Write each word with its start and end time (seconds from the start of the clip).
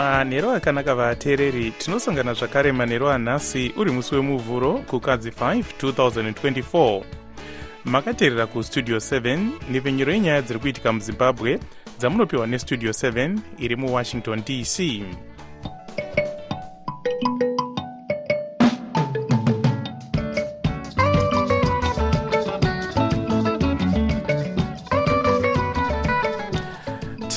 manhero 0.00 0.50
akanaka 0.50 0.94
vateereri 0.94 1.70
tinosangana 1.70 2.34
zvakare 2.34 2.72
manhero 2.72 3.10
anhasi 3.10 3.72
uri 3.76 3.90
musi 3.90 4.14
wemuvhuro 4.14 4.72
kukadzi 4.72 5.30
5 5.30 5.62
2024 5.82 7.02
makateerera 7.84 8.46
kustudio 8.46 8.96
7 8.96 9.38
nhepfenyuro 9.70 10.12
yenyaya 10.12 10.42
dziri 10.42 10.58
kuitika 10.58 10.92
muzimbabwe 10.92 11.58
dzamunopiwa 11.98 12.46
nestudio 12.46 12.90
7 12.90 13.38
iri 13.58 13.76
muwashington 13.76 14.42
dc 14.44 15.02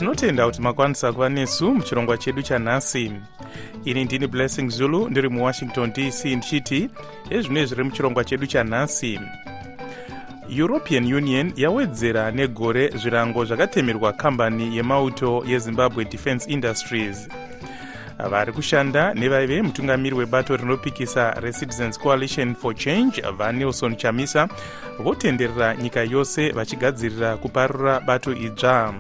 tinotenda 0.04 0.46
kuti 0.46 0.62
makwanisa 0.62 1.14
kuva 1.14 1.30
nesu 1.30 1.74
muchirongwa 1.74 2.18
chedu 2.18 2.42
chanhasi 2.42 3.12
ini 3.86 4.06
ndini 4.06 4.28
blessing 4.28 4.70
zulu 4.70 5.10
ndiri 5.10 5.30
muwashington 5.30 5.94
dc 5.94 6.26
ndichiti 6.26 6.90
ezvino 7.30 7.66
zviri 7.66 7.84
muchirongwa 7.84 8.24
chedu 8.24 8.46
chanhasi 8.48 9.20
european 10.50 11.14
union 11.14 11.54
yawedzera 11.56 12.32
negore 12.32 12.90
zvirango 12.90 13.46
zvakatemerwa 13.46 14.14
kambani 14.14 14.78
yemauto 14.78 15.44
yezimbabwe 15.48 16.06
defence 16.06 16.52
industries. 16.52 17.28
Vari 18.30 18.52
kushanda 18.52 19.14
nevaive 19.14 19.62
mutungamiri 19.62 20.16
webato 20.16 20.58
rinopikisa 20.58 21.32
recitizens 21.32 22.00
coalition 22.00 22.56
for 22.56 22.76
change 22.76 23.22
vanelson 23.38 23.96
chamisa 23.96 24.48
votenderera 25.00 25.76
nyika 25.76 26.04
yose 26.04 26.50
vachigadzirira 26.50 27.38
kuparura 27.38 28.00
bato 28.00 28.34
idzva 28.34 28.94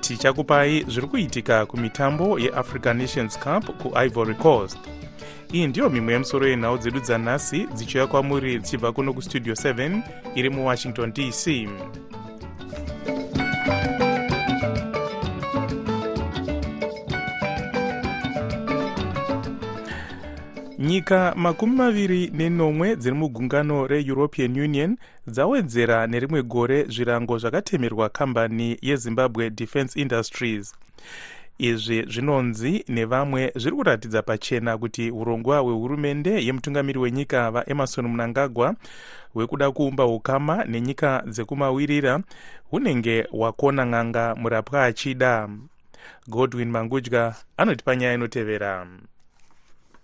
tichakupai 0.00 0.84
zviri 0.88 1.06
kuitika 1.06 1.66
kumitambo 1.66 2.38
yeafrican 2.38 2.96
nations 2.96 3.38
cup 3.38 3.64
kuivory 3.82 4.34
coast. 4.34 4.78
Iyi 5.52 5.66
ndiyo 5.66 5.90
mimwe 5.90 6.12
yemusoro 6.12 6.48
yenhau 6.48 6.78
dzedu 6.78 7.00
dzanhasi 7.00 7.66
dzichiuya 7.74 8.06
kwamuri 8.06 8.58
dzichibva 8.58 8.92
kuno 8.92 9.12
kustudio 9.12 9.54
7 9.54 10.02
iri 10.34 10.50
muwashington 10.50 11.12
dc 11.12 11.68
nyika 20.80 21.34
makumi 21.36 21.76
maviri 21.76 22.30
nenomwe 22.34 22.96
dziri 22.96 23.14
mugungano 23.14 23.86
reeuropean 23.86 24.60
union 24.60 24.96
dzawedzera 25.26 26.06
nerimwe 26.06 26.42
gore 26.42 26.84
zvirango 26.84 27.38
zvakatemerwa 27.38 28.08
kambani 28.08 28.78
yezimbabwe 28.82 29.50
defence 29.50 30.00
industries. 30.00 30.74
Izvi 31.58 32.02
zvinonzi 32.02 32.84
nevamwe 32.88 33.52
zviri 33.56 33.76
kuratidza 33.76 34.22
pachena 34.22 34.78
kuti 34.78 35.10
urongwa 35.10 35.58
hwehurumende 35.58 36.44
yemutungamiri 36.44 36.98
wenyika 36.98 37.50
vaemarson 37.50 38.06
munangagwa 38.06 38.74
hwekuda 39.32 39.70
kuumba 39.70 40.06
ukama 40.06 40.64
nenyika 40.64 41.22
dzekumawirira 41.26 42.20
hunenge 42.70 43.26
hwakona 43.30 43.84
n'anga 43.84 44.34
murapwa 44.34 44.84
achida. 44.84 45.48
Godwin 46.28 46.70
mangudya 46.70 47.34
anotipa 47.56 47.96
nyaya 47.96 48.14
inotevera 48.14 48.86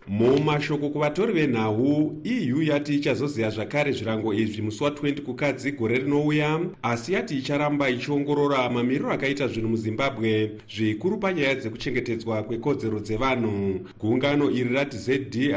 mumashoko 0.09 0.89
kuvatori 0.89 1.33
venhau 1.33 2.17
eu 2.25 2.63
yati 2.63 2.95
ichazoziva 2.95 3.51
zvakare 3.51 3.93
zvirango 3.93 4.35
izvi 4.35 4.63
musi 4.63 4.85
wa20 4.85 5.21
kukadzi 5.21 5.73
gore 5.73 5.99
rinouya. 5.99 6.61
Asi 6.83 7.13
yati 7.13 7.39
icharamba 7.39 7.91
ichiongorora 7.91 8.71
mamiriro 8.71 9.13
akaita 9.13 9.49
zvinhu 9.49 9.69
muzimbabwe 9.69 10.51
zvikuru 10.77 11.19
panyaya 11.19 11.55
dzekuchengetedzwa 11.55 12.43
kwekodzero 12.43 13.01
dzevanhu. 13.01 13.81
Gungano 14.01 14.51
iri 14.51 14.75
rati 14.75 14.97
zdi 14.97 15.55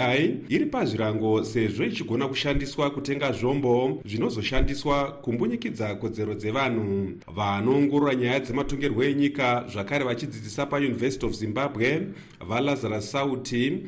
iri 0.49 0.65
pazvirango 0.65 1.43
sezvo 1.43 1.83
ichigona 1.83 2.27
kushandiswa 2.27 2.89
kutenga 2.89 3.31
zvombo 3.31 4.01
zvinozoshandiswa 4.05 5.11
kumbunyikidza 5.11 5.95
kodzero 5.95 6.35
dzevanhu. 6.35 7.11
Vanoongorora 7.35 8.15
nyaya 8.15 8.39
dzematongerwo 8.39 9.03
enyika 9.03 9.65
zvakare 9.71 10.05
vachidzidzisa 10.05 10.65
pauniversity 10.65 11.25
of 11.25 11.33
zimbabwe 11.33 12.01
valazarus 12.47 13.11
sauti 13.11 13.83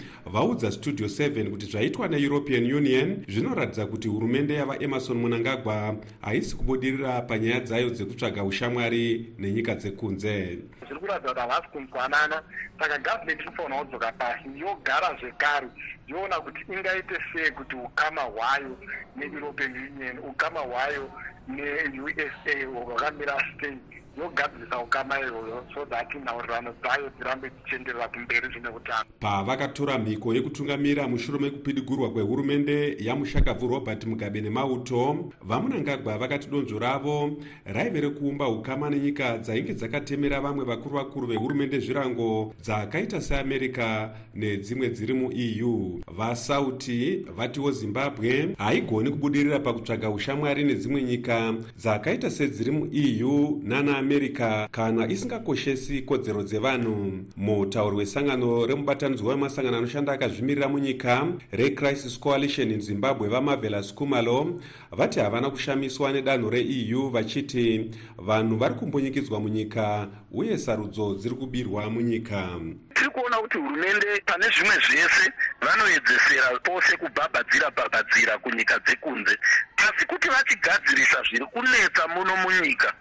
vaudza 0.51 0.71
studio 0.71 1.07
7 1.07 1.49
kuti 1.49 1.65
zvaitwa 1.65 2.07
neeuropean 2.07 2.73
union 2.73 3.25
zvinoratidza 3.27 3.85
kuti 3.85 4.07
hurumende 4.07 4.53
yavaemarson 4.53 5.17
munangagwa 5.17 5.95
haisi 6.21 6.55
kubudirira 6.55 7.21
panyaya 7.21 7.59
dzayo 7.59 7.89
dzekutsvaga 7.89 8.43
ushamwari 8.43 9.33
nenyika 9.39 9.75
dzekunze. 9.75 10.59
Zviri 10.85 10.99
kuratidza 10.99 11.29
kuti 11.29 11.39
havasi 11.39 11.67
kunzwanana 11.67 12.43
saka 12.79 12.97
gavhumendi 12.97 13.43
inofanira 13.43 13.83
kudzoka 13.83 14.11
pasi 14.11 14.59
yogara 14.59 15.17
zvekare 15.19 15.67
yoona 16.07 16.39
kuti 16.39 16.59
ingaite 16.69 17.15
sei 17.33 17.51
kuti 17.51 17.75
ukama 17.75 18.21
hwayo 18.21 18.77
neeuropean 19.15 19.71
union 19.71 20.19
ukama 20.19 20.59
hwayo 20.59 21.11
neusa 21.47 22.67
hwakamira 22.73 23.43
sei 23.61 23.77
yogadzirisa 24.17 24.79
ukama 24.79 25.19
iyoyo 25.19 25.63
so 25.73 25.85
that 25.85 26.15
nhaurirano 26.15 26.73
dzayo 26.83 27.09
dzirambe 27.17 27.49
dzichienderera 27.49 28.07
kumberi 28.07 28.47
zvine 28.53 28.69
utano. 28.69 29.05
Pavakatora 29.19 29.97
mhiko 29.97 30.33
yekutungamira 30.33 31.07
mushure 31.07 31.39
mekupidigurwa 31.39 32.11
kwehurumende 32.11 32.97
yamushakabvu 32.99 33.67
robert 33.67 34.05
mugabe 34.05 34.41
nemauto 34.41 35.31
vamunangagwa 35.41 36.17
vakati 36.17 36.47
donzvo 36.47 36.79
ravo 36.79 37.31
raive 37.65 38.01
rekuumba 38.01 38.47
ukama 38.47 38.89
nenyika 38.89 39.37
dzainge 39.37 39.73
dzakatemera 39.73 40.41
vamwe 40.41 40.65
vakuru 40.65 40.95
vakuru 40.95 41.27
vehurumende 41.27 41.79
zvirango 41.79 42.53
dzakaita 42.61 43.21
seamerica 43.21 44.09
nedzimwe 44.35 44.89
dziri 44.89 45.13
mueu 45.13 46.01
vasauti 46.07 47.25
vatiwo 47.35 47.71
zimbabwe 47.71 48.55
haigoni 48.57 49.09
kubudirira 49.09 49.59
pakutsvaga 49.59 50.09
ushamwari 50.09 50.63
nedzimwe 50.63 51.03
nyika 51.03 51.53
dzakaita 51.77 52.29
sedziri 52.29 52.71
mueu 52.71 53.61
nana 53.63 54.01
america 54.11 54.67
kana 54.71 55.07
isingakoshesi 55.07 56.01
kodzero 56.01 56.43
dzevanhu 56.43 57.25
mutauri 57.37 57.95
wesangano 57.95 58.65
remubatanidzwa 58.65 59.29
wemasangano 59.29 59.77
anoshanda 59.77 60.13
akazvimirira 60.13 60.67
munyika 60.67 61.27
recrisis 61.51 62.19
coalition 62.19 62.71
in 62.71 62.81
zimbabwe 62.81 63.27
vamavelas 63.27 63.93
kumalo 63.93 64.61
vati 64.91 65.19
havana 65.19 65.49
kushamiswa 65.49 66.11
nedanho 66.11 66.49
reeu 66.49 67.09
vachiti 67.09 67.91
vanhu 68.17 68.57
vari 68.57 68.73
kumbunyikidzwa 68.73 69.39
munyika 69.39 70.07
uye 70.31 70.57
sarudzo 70.57 71.15
dziri 71.15 71.35
kubirwa 71.35 71.89
munyika. 71.89 72.59
Tiri 72.93 73.09
kuona 73.09 73.37
kuti 73.37 73.57
hurumende 73.57 74.21
pane 74.25 74.45
zvimwe 74.55 74.75
zvese 74.75 75.31
vanoedzesera 75.61 76.59
pose 76.63 76.97
kubhabhadzira 76.97 77.71
bhabhadzira 77.71 78.37
kunyika 78.37 78.79
dzekunze 78.79 79.37
asi 79.77 80.05
kuti 80.05 80.27
vachigadzirisa 80.29 81.23
zviri 81.29 81.45
kunetsa 81.45 82.07
muno 82.07 82.35
munyika 82.37 82.93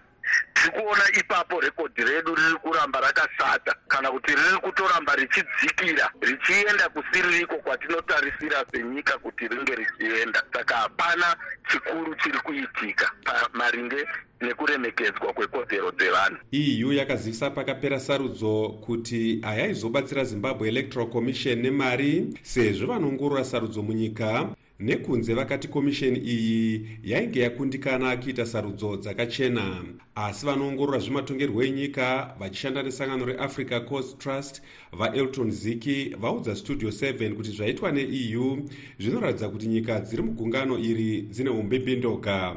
tiri 0.53 0.71
kuona 0.71 1.03
ipapo 1.19 1.59
rekodhi 1.59 2.03
redu 2.03 2.35
riri 2.35 2.55
kuramba 2.63 3.01
rakashata 3.01 3.75
kana 3.87 4.11
kuti 4.11 4.31
riri 4.35 4.57
kutoramba 4.61 5.15
richidzikira 5.15 6.11
richienda 6.21 6.89
kusiririko 6.89 7.55
kwatinotarisira 7.55 8.65
senyika 8.71 9.17
kuti 9.17 9.47
ringe 9.47 9.75
richienda. 9.75 10.43
Saka 10.53 10.75
hapana 10.75 11.35
chikuru 11.71 12.15
chiri 12.15 12.39
kuitika 12.39 13.11
pamaringe 13.23 14.07
nekuremekedzwa 14.41 15.33
kwekodzero 15.33 15.91
dzevanhu. 15.91 16.37
Eu 16.51 16.93
yakazivisa 16.93 17.49
pakapera 17.49 17.99
sarudzo 17.99 18.69
kuti 18.85 19.41
hayaizobatsira 19.41 20.23
zimbabwe 20.23 20.67
electoral 20.67 21.09
commission 21.09 21.59
nemari 21.59 22.33
sezvo 22.41 22.87
vanoongorora 22.87 23.43
sarudzo 23.43 23.81
munyika 23.81 24.49
nekunze 24.81 25.33
vakati 25.33 25.67
komisheni 25.67 26.19
iyi 26.19 26.87
yainge 27.03 27.39
yakundikana 27.39 28.09
akiita 28.09 28.45
sarudzo 28.45 28.97
dzakachena. 28.97 29.83
Asi 30.15 30.45
vanoongorora 30.45 30.99
zvematongerwo 30.99 31.63
enyika 31.63 32.35
vachishanda 32.39 32.83
nesangano 32.83 33.25
reafrica 33.25 33.79
coast 33.79 34.17
trust 34.17 34.61
vaelton 34.91 35.51
ziki 35.51 36.15
vaudza 36.19 36.55
studio 36.55 36.89
7 36.89 37.33
kuti 37.33 37.51
zvaitwa 37.51 37.91
neeu 37.91 38.69
zvinoratidza 38.99 39.49
kuti 39.49 39.67
nyika 39.67 39.99
dziri 39.99 40.23
mugungano 40.23 40.77
iri 40.77 41.21
dzine 41.21 41.49
umbembindoka 41.49 42.55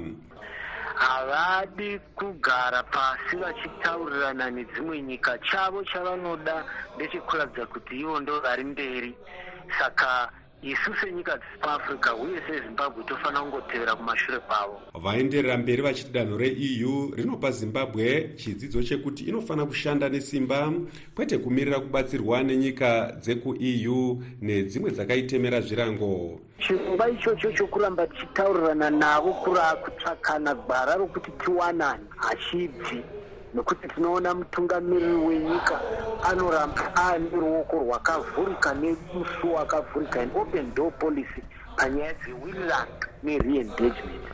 havadi 0.94 1.98
kugara 2.14 2.82
pasi 2.82 3.36
vachitaurirana 3.36 4.50
nedzimwe 4.50 5.02
nyika. 5.02 5.38
Chavo 5.38 5.84
chavanoda 5.84 6.64
ndechekuratidza 6.96 7.66
kuti 7.66 8.00
ivo 8.00 8.20
ndo 8.20 8.40
vari 8.40 8.64
mberi. 8.64 9.14
Saka 9.78 10.30
isu 10.64 10.94
senyika 11.00 11.38
dzepaafrica 11.38 12.14
uye 12.14 12.40
sezimbabwe 12.46 13.04
tofanira 13.04 13.42
kungotevera 13.42 13.96
kumashure 13.96 14.38
kwavo. 14.38 14.80
Vaenderera 14.94 15.58
mberi 15.58 15.82
vachiti 15.82 16.12
danho 16.12 16.36
reeu 16.36 17.12
rinopa 17.16 17.50
zimbabwe 17.50 18.34
chidzidzo 18.36 18.82
chekuti 18.82 19.24
inofanira 19.24 19.66
kushanda 19.66 20.08
nesimba 20.08 20.72
kwete 21.14 21.38
kumirira 21.38 21.80
kubatsirwa 21.80 22.42
nenyika 22.42 23.12
dzekueu 23.20 24.22
nedzimwe 24.40 24.90
dzakaitemera 24.90 25.60
zvirango. 25.60 26.40
Chirongwa 26.58 27.10
ichocho 27.10 27.52
chokuramba 27.52 28.06
tichitaurirana 28.06 28.90
navo 28.90 29.32
kura 29.32 29.74
kutsvakana 29.74 30.54
gwara 30.54 30.94
rokuti 30.96 31.30
tiwanani 31.30 32.04
hachibvi 32.16 33.02
nokuti 33.54 33.88
tinoona 33.88 34.34
mutungamiriri 34.34 35.14
wenyika 35.14 35.80
anoramba 36.22 36.92
aane 36.96 37.28
ruoko 37.32 37.76
rwakavhurika 37.78 38.74
nemusu 38.74 39.54
wakavhurika 39.54 40.20
an 40.20 40.30
open 40.34 40.74
door 40.74 40.92
policy 40.98 41.42
panyaya 41.76 42.14
dzewinland 42.14 42.98
nereengagement 43.22 44.24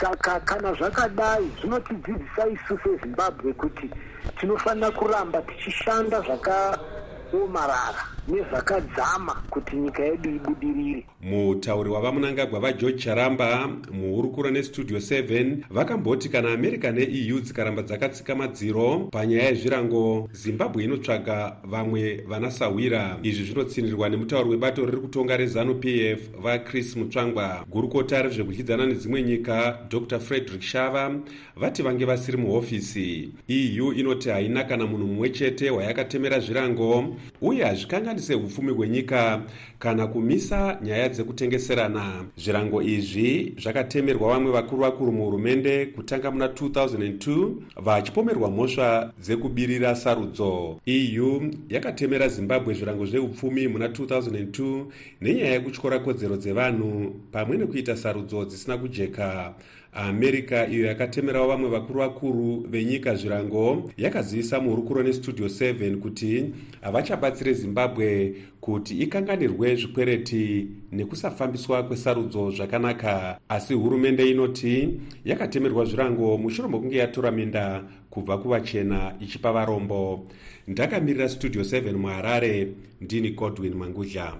saka 0.00 0.40
kana 0.40 0.72
zvakadai 0.74 1.50
zvinotidzidzisa 1.60 2.48
isu 2.48 2.78
sezimbabwe 2.82 3.52
kuti 3.52 3.90
tinofanira 4.38 4.90
kuramba 4.90 5.42
tichishanda 5.42 6.20
zvakaomarara 6.20 8.13
nezvakadzama 8.28 9.34
kuti 9.50 9.76
nyika 9.76 10.02
yedu 10.04 10.30
ibudirire. 10.30 11.06
Mutauri 11.22 11.90
wavamunangagwa 11.90 12.60
vageorge 12.60 12.98
charamba 12.98 13.68
muhurukuro 13.92 14.50
nestudio 14.50 14.98
7 14.98 15.56
vakamboti 15.70 16.28
kana 16.28 16.52
america 16.52 16.92
neeu 16.92 17.40
dzikaramba 17.40 17.82
dzakatsika 17.82 18.34
madziro 18.34 18.98
panyaya 18.98 19.48
yezvirango 19.48 20.28
zimbabwe 20.32 20.84
inotsvaga 20.84 21.56
vamwe 21.64 22.24
vanasawira 22.28 23.18
izvi 23.22 23.44
zvinotsinirwa 23.44 24.08
nemutauri 24.08 24.48
webato 24.48 24.86
riri 24.86 24.98
kutonga 24.98 25.36
rezanup 25.36 25.84
f 25.84 26.20
vachris 26.42 26.96
mutsvangwa. 26.96 27.64
Gurukota 27.70 28.22
rezvekudyidzana 28.22 28.86
nedzimwe 28.86 29.22
nyika 29.22 29.78
dr. 29.90 30.20
Frederick 30.20 30.62
shava 30.62 31.14
vati 31.56 31.82
vange 31.82 32.04
vasiri 32.04 32.38
muhofisi. 32.38 33.32
Eu 33.48 33.92
inoti 33.92 34.28
haina 34.28 34.64
kana 34.64 34.86
munhu 34.86 35.06
mumwe 35.06 35.30
chete 35.30 35.70
wayakatemera 35.70 36.40
zvirango 36.40 37.16
uye 37.40 37.64
hazvikanganise 38.14 38.34
upfumi 38.34 38.72
hwenyika 38.72 39.42
kana 39.78 40.06
kumisa 40.06 40.78
nyaya 40.82 41.08
dzekutengeserana. 41.08 42.24
Zvirango 42.36 42.82
izvi 42.82 43.54
zvakatemerwa 43.62 44.28
vamwe 44.28 44.52
vakuru 44.52 44.82
vakuru 44.82 45.12
muhurumende 45.12 45.86
kutanga 45.86 46.30
muna 46.30 46.46
2002 46.46 47.52
vachipomerwa 47.76 48.50
mhosva 48.50 49.12
dzekubirira 49.20 49.96
sarudzo. 49.96 50.80
Eu 50.86 51.52
yakatemera 51.68 52.28
zimbabwe 52.28 52.74
zvirango 52.74 53.06
zveupfumi 53.06 53.68
muna 53.68 53.88
2002 53.88 54.84
nenyaya 55.20 55.52
yekutyora 55.52 55.98
kodzero 55.98 56.36
dzevanhu 56.36 57.14
pamwe 57.32 57.56
nekuita 57.56 57.96
sarudzo 57.96 58.44
dzisina 58.44 58.78
kujeka 58.78 59.54
america 59.94 60.66
iyo 60.70 60.86
yakatemerawo 60.86 61.48
vamwe 61.48 61.68
vakuru 61.68 62.00
vakuru 62.00 62.66
venyika 62.70 63.14
zvirango 63.14 63.90
yakazivisa 63.96 64.60
muhurukuro 64.60 65.02
nestudio 65.02 65.46
7 65.46 65.96
kuti 65.96 66.44
havachabatsire 66.80 67.52
zimbabwe 67.52 68.34
kuti 68.60 68.98
ikanganirwe 68.98 69.76
zvikwereti 69.76 70.68
nekusafambiswa 70.92 71.82
kwesarudzo 71.82 72.50
zvakanaka. 72.50 73.38
Asi 73.48 73.74
hurumende 73.74 74.30
inoti 74.30 74.88
yakatemerwa 75.24 75.84
zvirango 75.84 76.38
mushure 76.38 76.68
mekunge 76.68 76.96
yatora 76.96 77.30
minda 77.30 77.84
kubva 78.10 78.38
kuvachena 78.38 79.14
ichipa 79.20 79.52
varombo. 79.52 80.26
Ndakamirira 80.68 81.28
studio 81.28 81.62
7 81.62 81.92
muharare 81.92 82.68
ndini 83.00 83.30
godwin 83.30 83.74
mangudla 83.74 84.36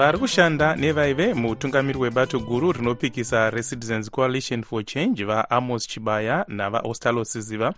vari 0.00 0.18
kushanda 0.18 0.76
nevaive 0.76 1.34
muutungamiri 1.34 1.98
webato 1.98 2.38
guru 2.38 2.72
rinopikisa 2.72 3.50
recitizens 3.50 4.10
coalition 4.10 4.62
for 4.62 4.84
change 4.84 5.24
vaamos 5.24 5.88
chibaya 5.88 6.44
navaostalo 6.48 7.24
siziva 7.24 7.74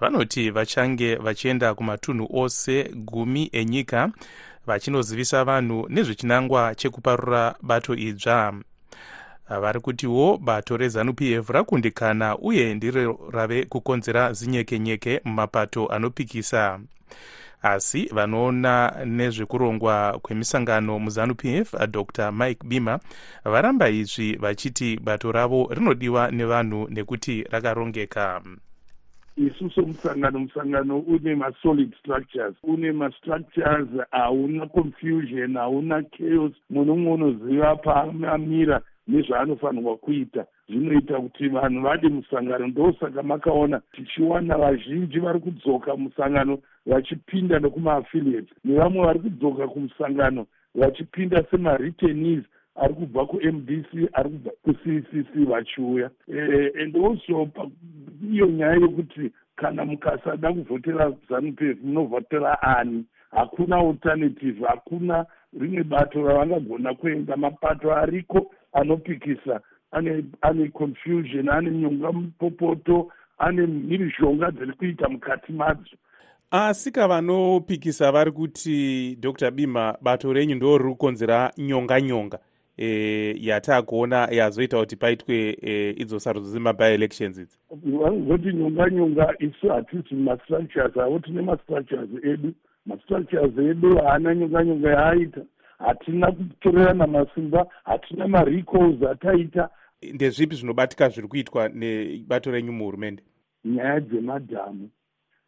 vanoti 0.00 0.50
vachange 0.50 1.16
vachienda 1.16 1.74
kumatunhu 1.74 2.28
ose 2.32 2.84
gumi 2.94 3.48
enyika 3.52 4.10
vachinozivisa 4.66 5.44
vanhu 5.44 5.86
nezvechinangwa 5.88 6.74
chekuparura 6.74 7.54
bato 7.62 7.94
idzva. 7.94 8.54
Vari 9.60 9.80
kutiwo 9.80 10.36
bato 10.36 10.76
rezanup 10.76 11.20
f 11.20 11.50
rakundikana 11.50 12.38
uye 12.38 12.74
ndiro 12.74 13.30
rave 13.30 13.64
kukonzera 13.64 14.32
zinyekenyeke 14.32 15.20
mumapato 15.24 15.86
anopikisa 15.86 16.80
asi 17.62 18.08
vanoona 18.14 18.92
nezvekurongwa 19.04 20.18
kwemisangano 20.22 20.98
muzanup 20.98 21.44
f 21.44 21.74
dr. 21.90 22.32
Mike 22.32 22.66
bima 22.68 23.00
varamba 23.44 23.88
izvi 23.88 24.36
vachiti 24.36 25.00
bato 25.02 25.32
ravo 25.32 25.68
rinodiwa 25.70 26.30
nevanhu 26.30 26.88
nekuti 26.90 27.42
rakarongeka. 27.42 28.42
Isu 29.36 29.70
somusangano 29.70 30.38
musangano 30.38 30.98
une 30.98 31.34
masolid 31.34 31.92
structures. 32.00 32.54
Une 32.62 32.92
mastructures 32.92 33.88
hauna 34.10 34.66
confusion 34.66 35.56
hauna 35.56 36.02
chaos. 36.02 36.52
Munhu 36.70 36.92
umwe 36.92 37.12
unoziva 37.12 37.76
paamira 37.76 38.80
nezvaanofanirwa 39.08 39.96
kuita. 39.96 40.46
Zvinoita 40.68 41.20
kuti 41.20 41.48
vanhu 41.48 41.82
vade 41.82 42.08
musangano 42.08 42.66
ndosaka 42.66 43.22
makaona 43.22 43.80
tichiwana 43.92 44.58
vazhinji 44.58 45.18
vari 45.18 45.40
kudzoka 45.40 45.96
musangano 45.96 46.58
vachipinda 46.86 47.58
nekumaafiliates 47.58 48.56
nevamwe 48.64 49.06
vari 49.06 49.20
kudzoka 49.20 49.68
kumusangano 49.68 50.46
vachipinda 50.74 51.44
semaretenees 51.50 52.44
ari 52.76 52.94
kubva 52.94 53.26
kumdc 53.26 54.08
ari 54.12 54.30
kubva 54.30 54.50
kuccc 54.62 55.48
vachiuya. 55.48 56.10
And 56.82 56.96
also 56.96 57.48
iyo 58.32 58.46
nyaya 58.46 58.74
yekuti 58.74 59.30
kana 59.56 59.84
mukasada 59.84 60.52
kuvhotera 60.52 61.12
zanup 61.30 61.62
f 61.62 61.78
munovhotera 61.84 62.62
ani? 62.62 63.04
Hakuna 63.30 63.76
alternative 63.76 64.64
hakuna 64.66 65.26
rimwe 65.60 65.84
bato 65.84 66.28
ravangagona 66.28 66.94
kuenda. 66.94 67.36
Mapato 67.36 67.92
ariko 67.94 68.52
anopikisa 68.76 69.60
ane 69.90 70.24
ane 70.42 70.68
confusion 70.68 71.48
ane 71.48 71.70
nyonga 71.70 72.12
mupopoto 72.12 73.08
ane 73.38 73.66
mhirizhonga 73.66 74.50
dziri 74.50 74.72
kuita 74.72 75.08
mukati 75.08 75.52
madzo. 75.52 75.96
Asi 76.50 76.90
kavanopikisa 76.90 78.12
vari 78.12 78.32
kuti 78.32 79.16
dr. 79.20 79.50
Bima 79.50 79.96
bato 80.00 80.32
renyu 80.32 80.54
ndo 80.54 80.78
riri 80.78 80.90
kukonzera 80.90 81.52
nyonga 81.58 82.00
nyonga 82.00 82.38
e, 82.78 83.36
yataakuona 83.40 84.28
yazoita 84.30 84.78
kuti 84.78 84.96
paitwe 84.96 85.58
e, 85.62 85.90
idzo 85.90 86.18
sarudzo 86.18 86.50
dzemabi-elections 86.50 87.38
idzi. 87.38 87.58
Vanozoti 87.70 88.52
nyonga 88.52 88.90
nyonga 88.90 89.34
isu 89.38 89.68
hatisi 89.68 90.14
mastructures 90.14 90.96
avo 90.96 91.18
tine 91.18 91.42
mastructures 91.42 92.08
edu. 92.22 92.52
Mastructures 92.86 93.58
edu 93.58 93.96
haana 93.96 94.34
nyonga 94.34 94.64
nyonga 94.64 94.90
yaaita 94.90 95.40
hatina 95.78 96.32
kutorerana 96.32 97.06
masimba 97.06 97.66
hatina 97.84 98.28
marecalls 98.28 99.02
ataita. 99.02 99.68
Ndezvipi 100.02 100.56
zvinobatika 100.56 101.08
zviri 101.08 101.28
kuitwa 101.28 101.68
nebato 101.68 102.50
renyu 102.50 102.72
muhurumende? 102.72 103.22
Nyaya 103.64 104.00
dzemadhamu 104.00 104.90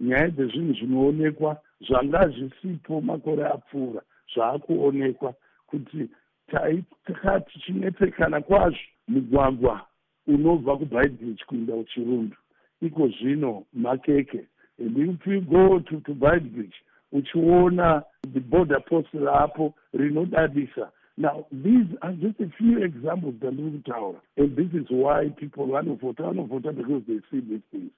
nyaya 0.00 0.28
dzezvinhu 0.30 0.73
zvinoonekwa 0.73 1.61
zvanga 1.88 2.28
zvisipo 2.28 3.00
makore 3.00 3.47
apfuura 3.47 4.02
zvaakuonekwa 4.35 5.35
kuti 5.66 6.08
taitaka 6.50 7.40
tichinetsekana 7.40 8.40
kwazvo 8.40 8.78
mugwagwa 9.08 9.87
unobva 10.26 10.76
kubaibridge 10.76 11.44
kuenda 11.47 11.75
kuchirundu. 11.75 12.37
Iko 12.82 13.08
zvino 13.08 13.64
makeke. 13.73 14.47
And 14.78 14.97
if 14.97 15.26
you 15.26 15.40
go 15.40 15.80
to, 15.80 16.00
to 16.00 16.14
baibridge 16.14 16.75
uchiona 17.12 18.02
the 18.32 18.40
border 18.40 18.80
post 18.84 19.08
rapo 19.14 19.74
rinodadisa. 19.94 20.90
Now 21.16 21.46
these 21.52 21.96
are 22.00 22.12
just 22.12 22.40
a 22.40 22.48
few 22.58 22.84
examples 22.84 23.34
dandiri 23.34 23.70
kutaura 23.70 24.20
and 24.36 24.56
this 24.56 24.80
is 24.80 24.90
why 24.90 25.28
people 25.28 25.66
vanovhota 25.66 26.22
vanovhota 26.22 26.72
because 26.72 27.02
they 27.06 27.20
see 27.30 27.40
these 27.40 27.62
things. 27.70 27.90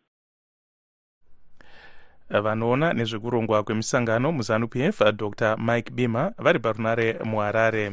Vanoona 2.30 2.92
nezvekurongwa 2.92 3.62
kwemisangano 3.62 4.32
muzanup 4.32 4.76
f 4.76 5.12
dr. 5.16 5.56
Mike 5.58 5.92
bima 5.92 6.32
vari 6.38 6.58
parunare 6.58 7.18
muharare. 7.24 7.92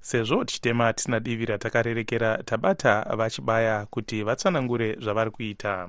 Sezvo 0.00 0.44
tichitema 0.44 0.92
tisina 0.92 1.20
divi 1.20 1.46
ratakarerekera 1.46 2.42
tabata 2.42 3.06
vachibaya 3.16 3.86
kuti 3.86 4.22
vatsanangure 4.22 4.96
zvavari 5.00 5.30
kuita 5.30 5.88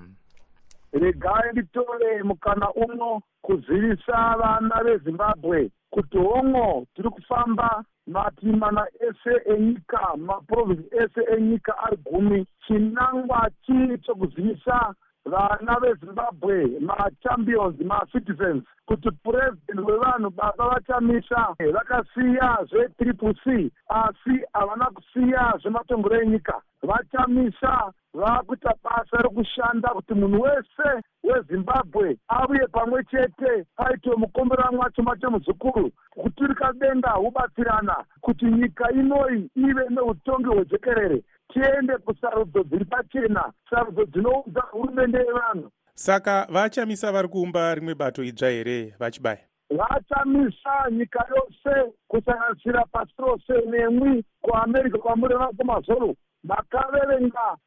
regai 0.94 1.52
nditore 1.52 2.24
mukana 2.24 2.72
uno 2.74 3.22
kuzivisa 3.42 4.36
vana 4.40 4.84
vezimbabwe 4.84 5.70
kuti 5.90 6.18
hongo 6.18 6.86
tiri 6.96 7.10
kufamba 7.10 7.84
matimana 8.08 8.88
ese 9.00 9.54
enyika 9.54 10.16
maprovinsi 10.18 10.88
ese 10.92 11.22
enyika 11.38 11.78
ari 11.78 11.98
gumi. 11.98 12.46
Chinangwa 12.68 13.50
chii 13.66 13.98
chokuzivisa 13.98 14.94
vana 15.32 15.80
vezimbabwe 15.80 16.80
machampions 16.80 17.76
macitizens 17.80 18.64
kuti 18.86 19.12
purezidendi 19.24 19.82
wevanhu 19.92 20.30
baba 20.30 20.70
vachamisa 20.70 21.56
vakasiya 21.74 22.58
zvetriple 22.70 23.34
c 23.44 23.72
asi 23.90 24.36
havana 24.54 24.86
kusiya 24.86 25.54
zvematongero 25.62 26.22
enyika. 26.22 26.62
Vachamisa 26.84 27.94
vakuita 28.14 28.74
basa 28.84 29.18
rekushanda 29.24 29.90
kuti 29.90 30.14
munhu 30.14 30.42
wese 30.42 30.88
wezimbabwe 31.24 32.18
auye 32.28 32.68
pamwe 32.68 33.04
chete 33.04 33.66
paitiwe 33.76 34.16
mukomberanwa 34.16 34.72
mwacho 34.72 35.04
macho 35.04 35.32
muzukuru 35.32 35.92
kuturika 36.10 36.74
denga 36.74 37.10
hubatsirana 37.12 37.96
kuti 38.22 38.46
nyika 38.46 38.92
inoi 38.92 39.50
ive 39.56 39.90
neutongi 39.90 40.46
hwejekerere 40.48 41.24
tiende 41.54 41.98
kusarudzo 41.98 42.64
dziri 42.64 42.86
pachena 42.86 43.54
sarudzo 43.70 44.06
dzinoudza 44.06 44.62
hurumende 44.72 45.18
yevanhu. 45.18 45.72
Saka 45.94 46.48
vachamisa 46.50 47.12
vari 47.12 47.28
kuumba 47.28 47.76
rimwe 47.76 47.96
bato 47.96 48.24
idzva 48.24 48.50
here 48.50 48.94
vachibaya? 49.00 49.40
Vachamisa 49.70 50.92
nyika 50.92 51.26
yose 51.36 51.92
kusanganisira 52.08 52.86
pasi 52.92 53.14
rose 53.18 53.66
nemwi 53.70 54.24
kuamerica 54.42 54.98
kwamureva 54.98 55.48
kumazoro 55.58 56.16
makaverenga 56.44 57.58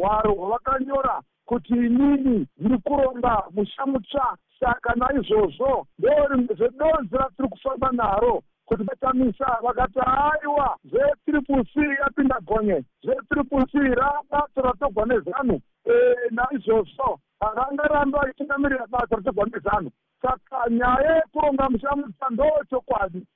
hwaro 0.00 0.34
hwavakanyora 0.34 1.22
kuti 1.44 1.72
inini 1.72 2.46
ndiri 2.58 2.78
kuronga 2.78 3.42
musha 3.54 3.86
mutsva 3.86 4.36
saka 4.60 4.94
naizvozvo 4.94 5.86
ndo 5.98 6.26
rimwe 6.30 6.54
zvedonzi 6.54 7.16
ratiri 7.16 7.48
kufamba 7.48 7.92
naro 7.92 8.42
kuti 8.76 8.84
vachamisa 8.84 9.58
vakati 9.62 9.98
aiwa 10.00 10.78
zvetriple 10.84 11.64
c 11.64 11.80
yapinda 12.00 12.40
gonye 12.40 12.84
zvetriple 13.04 13.66
c 13.72 13.78
rabato 13.78 14.60
ratogwa 14.62 15.06
nezanu. 15.06 15.60
Naizvozvo 16.30 17.20
havangarambi 17.40 18.18
vachitungamirira 18.18 18.86
basa 18.86 19.16
ratogwa 19.16 19.46
nezanu. 19.46 19.90
Saka 20.22 20.70
nyaya 20.70 21.16
yekuronga 21.16 21.68
musha 21.70 21.96
mutsva 21.96 22.28
ndo 22.30 22.44
chokwadi 22.70 23.26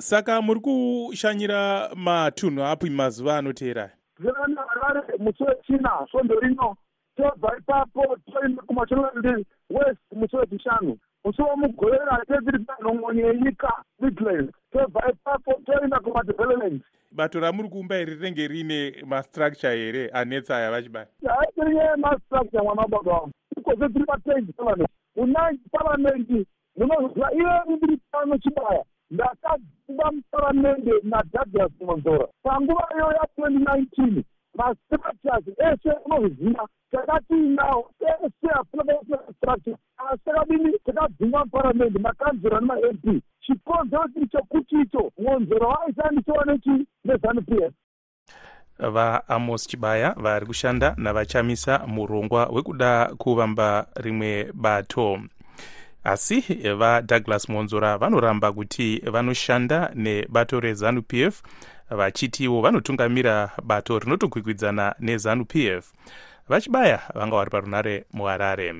saka 0.00 0.42
muri 0.42 0.60
kushanyira 0.60 1.90
matunhu 1.94 2.64
api 2.64 2.90
mazuva 2.90 3.38
anoteera. 3.38 3.90
Zvirana 4.20 4.62
harare 4.62 5.18
musi 5.18 5.42
wechina 5.44 6.06
svondo 6.10 6.40
rino 6.40 6.76
tobva 7.16 7.58
ipapo 7.58 8.16
toenda 8.32 8.62
kumashonaldi 8.62 9.46
west 9.70 10.00
musi 10.12 10.36
wechishanu 10.36 10.98
musi 11.26 11.42
womugorera 11.42 12.22
tetiri 12.28 12.58
panhongoni 12.58 13.20
yenyika 13.20 13.72
midland 14.00 14.52
tobva 14.72 15.10
ipapo 15.10 15.52
toenda 15.66 16.00
kumadevelopment. 16.00 16.82
Bato 17.12 17.40
ramuri 17.40 17.68
kuumba 17.68 17.98
iri 17.98 18.14
rinenge 18.14 18.48
riine 18.48 18.94
mastructure 19.06 19.76
here 19.76 20.08
anetsa 20.12 20.56
aya 20.56 20.70
vachibaya 20.70 21.06
haitirinye 21.38 21.82
mastructure 21.96 22.62
mwana 22.62 22.86
baba 22.88 23.12
wangu. 23.12 23.30
Ikoze 23.58 23.88
tiri 23.88 24.04
patengi 24.04 24.52
parliament 24.52 24.90
munangi 25.16 25.60
parliament 25.72 26.46
munoziva 26.76 27.32
iye 27.34 27.76
ndiri 27.76 27.98
pano 28.12 28.38
chibaya 28.38 28.84
ndakadzimba 29.10 30.12
muparamende 30.12 30.92
nadouglas 31.02 31.72
monzora 31.80 32.26
panguva 32.42 32.88
iyo 32.96 33.06
ya2019 33.06 34.22
mastructures 34.58 35.48
ese 35.58 35.90
unozviziva 36.04 36.68
takatiinawo 36.90 37.90
ese 38.00 38.48
hapuna 38.54 38.94
structure 39.36 39.76
asi 39.96 40.22
takadini 40.24 40.78
takadzimba 40.84 41.44
muparamende 41.44 41.98
makanzura 41.98 42.60
nemamp. 42.60 43.22
Chikonzero 43.40 44.08
chiri 44.12 44.26
chokuti 44.28 44.76
icho 44.80 45.12
monzoro 45.18 45.68
waishandisawa 45.68 46.44
nechi 46.44 46.86
nezanup 47.04 47.50
s. 47.50 47.72
Vaamos 48.78 49.68
chibaya 49.68 50.14
vari 50.16 50.46
kushanda 50.46 50.94
navachamisa 50.96 51.86
murongwa 51.86 52.46
wekuda 52.46 53.14
kuvamba 53.18 53.86
rimwe 53.96 54.52
bato. 54.54 55.20
Asi 56.04 56.40
vadouglas 56.78 57.48
monzora 57.48 57.98
vanoramba 57.98 58.52
kuti 58.52 59.02
vanoshanda 59.12 59.90
nebato 59.94 60.60
rezanup 60.60 61.14
f 61.14 61.42
vachitiwo 61.90 62.60
vanotungamira 62.60 63.50
bato 63.62 63.98
rinotokwikwidzana 63.98 64.94
nezanup 65.00 65.56
f 65.56 65.92
vachibaya 66.48 67.00
vanga 67.14 67.36
vari 67.36 67.50
parunare 67.50 68.04
muharare 68.12 68.74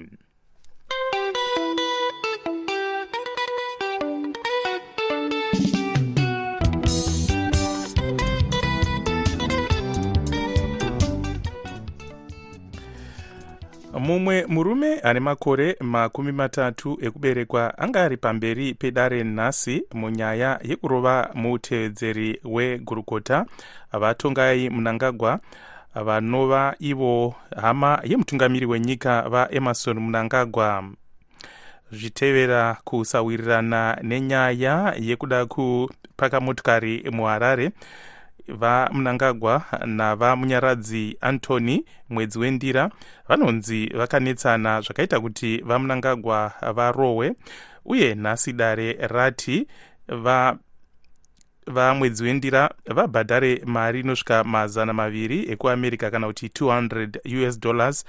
mumwe 13.98 14.46
murume 14.48 14.98
ane 15.00 15.20
makore 15.20 15.76
makumi 15.80 16.32
matatu 16.32 16.98
ekuberekwa 17.02 17.78
anga 17.78 18.02
ari 18.04 18.16
pamberi 18.16 18.74
pedare 18.74 19.24
nhasi 19.24 19.84
munyaya 19.94 20.60
yekurova 20.62 21.30
mutevedzeri 21.34 22.40
wegurukota. 22.44 23.46
Vatongai 23.92 24.70
munangagwa 24.70 25.40
vanova 25.94 26.74
ivo 26.78 27.34
hama 27.56 28.00
yemutungamiri 28.04 28.66
wenyika 28.66 29.28
vaemarson 29.28 29.98
munangagwa 29.98 30.84
zvitevera 31.92 32.76
kusawirirana 32.84 33.98
nenyaya 34.02 34.94
yekuda 35.00 35.46
kupaka 35.46 36.40
motikari 36.40 37.10
muharare 37.10 37.70
vamunangagwa 38.48 39.62
navamunyaradzi 39.86 41.16
antony 41.20 41.84
mwedzi 42.08 42.38
wendira 42.38 42.90
vanonzi 43.28 43.86
vakanetsana 43.86 44.80
zvakaita 44.80 45.20
kuti 45.20 45.58
vamunangagwa 45.58 46.52
varohwe 46.74 47.32
uye 47.84 48.14
nhasi 48.14 48.52
dare 48.52 48.92
rati 48.92 49.66
va 50.08 50.58
vamwedzi 51.66 52.24
wendira 52.24 52.70
vabhadhare 52.86 53.62
mari 53.64 54.00
inosvika 54.00 54.44
mazana 54.44 54.92
maviri 54.92 55.50
ekuamerica 55.52 56.10
kana 56.10 56.26
kuti 56.26 56.46
200 56.46 57.48
us 57.48 57.60
dollars 57.60 58.04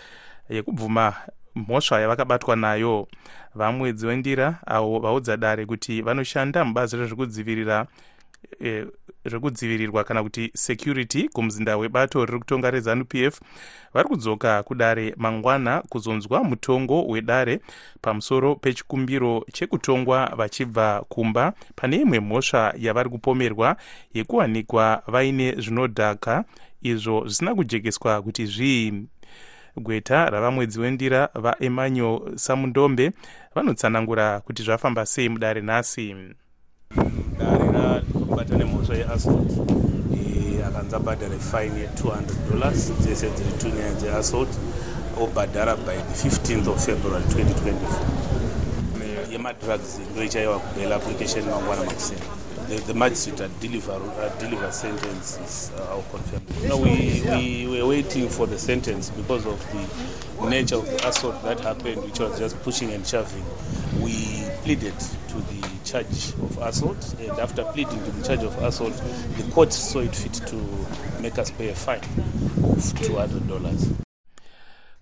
yekubvuma 0.49 1.13
mhosva 1.57 1.99
yavakabatwa 2.01 2.55
nayo. 2.55 3.07
Vamwedzi 3.55 4.05
wendira 4.07 4.55
avo 4.65 4.99
vaudza 4.99 5.37
dare 5.37 5.65
kuti 5.65 6.01
vanoshanda 6.01 6.65
mubazi 6.65 6.97
rezvekudzivirira 6.97 7.87
zvekudzivirirwa 9.25 10.03
kana 10.03 10.23
kuti 10.23 10.51
security 10.53 11.29
kumuzinda 11.29 11.77
webato 11.77 12.25
riri 12.25 12.39
kutonga 12.39 12.71
rezanup 12.71 13.15
f 13.15 13.39
vari 13.93 14.09
kudzoka 14.09 14.63
kudare 14.63 15.13
mangwana 15.17 15.81
kuzonzwa 15.89 16.43
mutongo 16.43 17.07
wedare 17.07 17.59
pamusoro 18.01 18.55
pechikumbiro 18.55 19.45
chekutongwa 19.53 20.33
vachibva 20.37 21.05
kumba. 21.09 21.53
Pane 21.75 21.97
imwe 21.97 22.19
mhosva 22.19 22.73
yavari 22.77 23.09
kupomerwa 23.09 23.77
yekuwanikwa 24.13 25.03
vaine 25.07 25.55
zvinodhaka 25.61 26.43
izvo 26.81 27.23
zvisina 27.25 27.55
kujekeswa 27.55 28.21
kuti 28.21 28.45
zvii 28.45 29.07
gweta 29.77 30.29
ravamwedzi 30.29 30.79
wendira 30.79 31.29
vaemmanuel 31.33 32.37
samundombe 32.37 33.11
vanotsanangura 33.55 34.39
kuti 34.39 34.63
zvafamba 34.63 35.05
sei 35.05 35.29
mudare 35.29 35.61
nhasi 35.61 36.15
dare 37.39 37.71
rakubata 37.71 38.55
nemhosva 38.55 38.95
yeassault 38.95 39.51
akanzi 40.67 40.95
abhadhare 40.95 41.39
fine 41.39 41.81
ye200 41.83 42.21
dollars 42.49 42.91
dzese 43.01 43.29
dziri 43.29 43.51
two 43.61 43.69
nyaya 43.69 43.93
dzeassault 43.93 44.49
obhadhara 45.21 45.75
by 45.75 45.95
the 45.95 46.29
15th 46.29 46.67
of 46.67 46.85
february 46.85 47.23
2024 47.25 49.31
yemadrugs 49.31 49.99
ndo 50.13 50.23
ichaiwa 50.23 50.59
kubail 50.59 50.93
application 50.93 51.45
mangwana 51.45 51.83
makuseni 51.83 52.21
The, 52.69 52.77
the 52.79 52.93
magistrate 52.93 53.39
had 53.43 53.51
delivered, 53.61 54.01
had 54.19 54.37
delivered 54.39 54.73
sentences 54.73 55.71
uh, 55.77 55.95
I'll 55.95 56.01
confirm. 56.11 56.41
No, 56.67 56.77
we, 56.77 57.21
we 57.23 57.65
were 57.67 57.85
waiting 57.87 58.27
for 58.27 58.45
the 58.45 58.59
sentence 58.59 59.09
because 59.09 59.45
of 59.45 59.57
the 59.71 60.49
nature 60.49 60.75
of 60.75 60.85
the 60.85 61.07
assault 61.07 61.41
that 61.43 61.61
happened, 61.61 62.03
which 62.03 62.19
was 62.19 62.37
just 62.37 62.61
pushing 62.63 62.91
and 62.91 63.07
shoving. 63.07 63.45
We 64.03 64.43
pleaded 64.65 64.93
charge 65.91 66.33
of 66.43 66.57
assault, 66.57 67.15
and 67.19 67.39
after 67.39 67.63
pleading 67.63 68.03
to 68.05 68.11
the 68.11 68.27
charge 68.27 68.43
of 68.43 68.57
assault, 68.63 68.95
the 69.37 69.43
court 69.53 69.71
saw 69.73 69.99
it 69.99 70.15
fit 70.15 70.33
to 70.33 70.57
make 71.21 71.37
us 71.39 71.51
pay 71.51 71.69
a 71.69 71.75
fine 71.75 72.03
of 72.63 72.83
$200. 73.01 74.07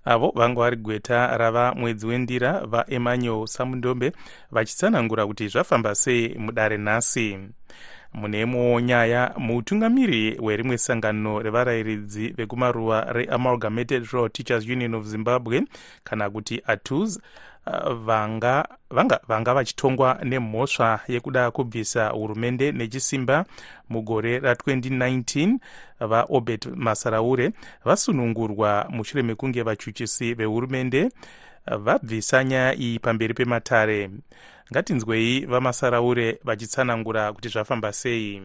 avo 0.05 0.31
vanga 0.35 0.61
vari 0.61 0.77
gweta 0.77 1.37
rava 1.37 1.73
mwedzi 1.75 2.07
wendira 2.07 2.65
vaemmanuel 2.65 3.47
samundombe 3.47 4.11
vachitsanangura 4.51 5.27
kuti 5.27 5.47
zvafamba 5.47 5.95
sei 5.95 6.35
mudare 6.37 6.77
nhasi 6.77 7.39
mune 8.13 8.41
imwewo 8.41 8.79
nyaya 8.79 9.33
mutungamiri 9.37 10.37
werimwe 10.41 10.77
sangano 10.77 11.41
revarayiridzi 11.41 12.27
vekumaruva 12.27 13.13
reamalgamated 13.13 14.05
rural 14.11 14.29
teachers 14.29 14.65
union 14.65 14.93
of 14.95 15.05
zimbabwe 15.05 15.63
kana 16.03 16.29
kuti 16.29 16.61
atus 16.67 17.19
vanga 18.05 18.67
vanga, 18.89 19.19
vanga 19.27 19.53
vachitongwa 19.53 20.19
nemhosva 20.23 20.99
yekuda 21.07 21.51
kubvisa 21.51 22.09
hurumende 22.09 22.71
nechisimba 22.71 23.45
mugore 23.89 24.39
ra2019 24.39 25.57
vaobert 25.99 26.65
masaraure 26.75 27.51
vasunungurwa 27.85 28.85
mushure 28.89 29.23
mekunge 29.23 29.63
vachuchisi 29.63 30.33
vehurumende 30.33 31.09
vabvisa 31.67 32.43
nyaya 32.43 32.75
iyi 32.75 32.99
pamberi 32.99 33.33
pematare. 33.33 34.09
Ngatinzwei 34.71 35.45
vamasaraure 35.45 36.39
vachitsanangura 36.43 37.33
kuti 37.33 37.49
zvafamba 37.49 37.93
sei. 37.93 38.41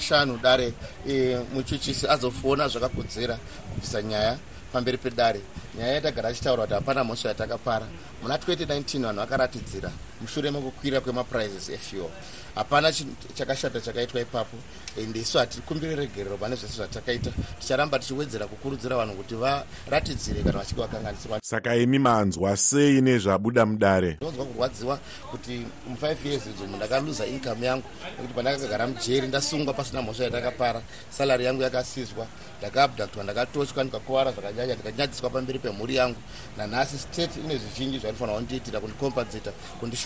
Shanu 0.00 0.38
dare 0.42 0.72
e, 1.08 1.38
muchuchisi 1.54 2.08
azofona 2.08 2.68
zvakakodzera 2.68 3.38
kubvisa 3.74 4.02
nyaya 4.02 4.38
pamberi 4.72 4.98
pedare. 4.98 5.40
Nyaya 5.78 5.94
yatagara 5.94 6.28
achitaura 6.28 6.62
kuti 6.62 6.74
hapana 6.74 7.04
mhosva 7.04 7.28
yatakapara. 7.28 7.86
Muna 8.22 8.36
2019 8.36 9.02
vanhu 9.02 9.20
vakaratidzira 9.20 9.90
mushure 10.20 10.50
mekukwira 10.50 11.00
kwemaprizes 11.00 11.68
efuel. 11.68 12.10
Hapana 12.54 12.92
chakashata 13.34 13.80
chakaitwa 13.80 14.20
ipapo 14.20 14.56
ende 14.96 15.20
isu 15.20 15.38
hatiri 15.38 15.62
kumbire 15.62 15.96
regerero 15.96 16.36
pane 16.36 16.56
zvese 16.56 16.76
zvatakaita. 16.76 17.30
Ticharamba 17.60 17.98
tichiwedzera 17.98 18.46
kukurudzira 18.46 18.96
vanhu 18.96 19.14
kuti 19.14 19.34
varatidzire 19.34 20.42
kana 20.42 20.58
vachinge 20.58 20.80
vakanganisirwa. 20.80 21.40
Saka 21.42 21.76
imi 21.76 21.98
manzwa 21.98 22.56
sei 22.56 23.00
nezvabuda 23.00 23.66
mudare? 23.66 24.12
Ndinonzwa 24.12 24.44
kurwadziwa 24.44 24.98
kuti 25.30 25.66
mu5 25.90 26.16
years 26.24 26.46
idzo 26.46 26.66
ndakaluza 26.76 27.26
income 27.26 27.66
yangu 27.66 27.84
nekuti 28.16 28.34
pandakagara 28.34 28.86
mujeri 28.86 29.28
ndasungwa 29.28 29.74
pasina 29.74 30.02
mhosva 30.02 30.24
yatakapara. 30.24 30.82
Salari 31.10 31.44
yangu 31.44 31.62
yakasizwa 31.62 32.26
ndakaabductwa 32.58 33.24
ndakatotywa 33.24 33.84
ndikakuvara 33.84 34.32
zvakanyanya 34.32 34.74
ndikanyadziswa 34.74 35.30
pamberi 35.30 35.58
pemhuri 35.58 35.96
yangu. 35.96 36.20
Nanhasi 36.56 36.98
state 36.98 37.36
ine 37.36 37.56
zvizhinji 37.56 37.98
zvainofanira 37.98 38.38
kundiitira 38.38 38.80
kundikompadzita 38.80 39.52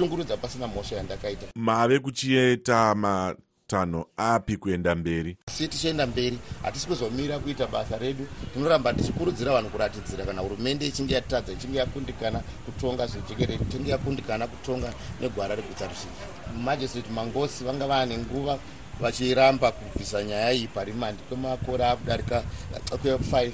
kundishungurudza 0.02 0.36
pasina 0.36 0.66
mhosva 0.66 0.96
yandakaita. 0.96 1.46
Mave 1.56 1.98
kuchiita 1.98 2.94
matanho 2.94 4.06
api 4.16 4.56
kuenda 4.56 4.94
mberi? 4.94 5.36
Si 5.50 5.68
tichienda 5.68 6.06
mberi 6.06 6.38
hatisi 6.62 6.86
kuzomira 6.86 7.38
kuita 7.38 7.66
basa 7.66 7.98
redu. 7.98 8.26
Tinoramba 8.54 8.94
tichikurudzira 8.94 9.52
vanhu 9.52 9.70
kuratidzira 9.70 10.24
kana 10.24 10.42
hurumende 10.42 10.86
ichinge 10.86 11.14
yatadza 11.14 11.52
ichinge 11.52 11.78
yakundikana 11.78 12.38
kutonga 12.64 13.06
zvejekereti 13.06 13.64
ichinge 13.68 13.90
yakundikana 13.90 14.46
kutonga 14.46 14.92
negwara 15.20 15.54
reguta 15.54 15.86
rusvinji 15.88 16.62
majistrate 16.64 17.10
mangosi 17.10 17.64
vanga 17.64 17.86
vaane 17.86 18.18
nguva 18.18 18.58
vachiramba 19.00 19.72
kubvisa 19.72 20.24
nyaya 20.24 20.52
iyi 20.52 20.66
parimandi 20.68 21.22
kwemakore 21.28 21.84
akudarika 21.84 22.42
kwe5 22.90 23.50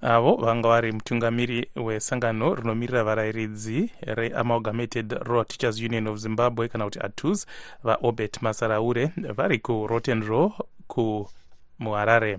avo 0.00 0.36
vanga 0.36 0.68
vari 0.68 0.92
mutungamiri 0.92 1.70
wesangano 1.76 2.54
rinomirira 2.54 3.04
varayiridzi 3.04 3.90
reamalgamated 4.00 5.12
raw 5.12 5.44
teachers 5.44 5.80
union 5.80 6.06
of 6.06 6.18
zimbabwe 6.18 6.68
kana 6.68 6.84
kuti 6.84 6.98
atus 7.00 7.46
vaobert 7.84 8.42
masaraure 8.42 9.10
vari 9.36 9.58
kuroten 9.58 10.22
row 10.26 10.52
kumuharare 10.86 12.38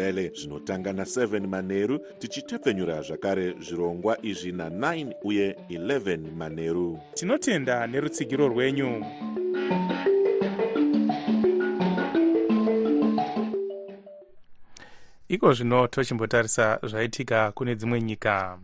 nendebele 0.00 0.32
zvinotanga 0.34 0.92
na7 0.92 1.46
manheru 1.46 1.98
tichitepfenyura 2.18 3.02
zvakare 3.02 3.54
zvirongwa 3.60 4.18
izvi 4.22 4.52
na9 4.52 5.12
uye 5.22 5.56
11 5.68 6.32
manheru 6.36 6.98
tinotenda 7.14 7.86
nerutsigiro 7.86 8.48
rwenyu. 8.48 9.04
Iko 15.28 15.52
zvino 15.52 15.86
tochimbotarisa 15.86 16.78
zvaitika 16.82 17.52
kune 17.52 17.74
dzimwe 17.74 18.02
nyika 18.02 18.58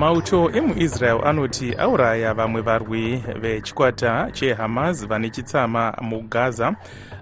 mauto 0.00 0.50
emuisrael 0.54 1.20
anoti 1.24 1.74
auraya 1.74 2.34
vamwe 2.34 2.60
varwi 2.60 3.24
vechikwata 3.40 4.30
chehamas 4.32 5.06
vane 5.06 5.30
chitsama 5.30 5.94
mugaza 6.00 6.74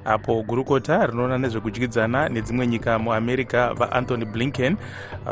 apo 0.05 0.43
gurukota 0.43 1.07
rinoona 1.07 1.39
nezvekudyidzana 1.39 2.29
nedzimwe 2.29 2.67
nyika 2.67 2.99
muamerica 2.99 3.75
vaanthony 3.79 4.25
blinken 4.25 4.77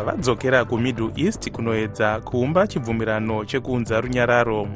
vadzokera 0.07 0.65
kumiddle 0.65 1.11
east 1.17 1.51
kunoedza 1.51 2.21
kuumba 2.21 2.67
chibvumirano 2.67 3.45
chekuunza 3.45 4.01
runyararo. 4.01 4.69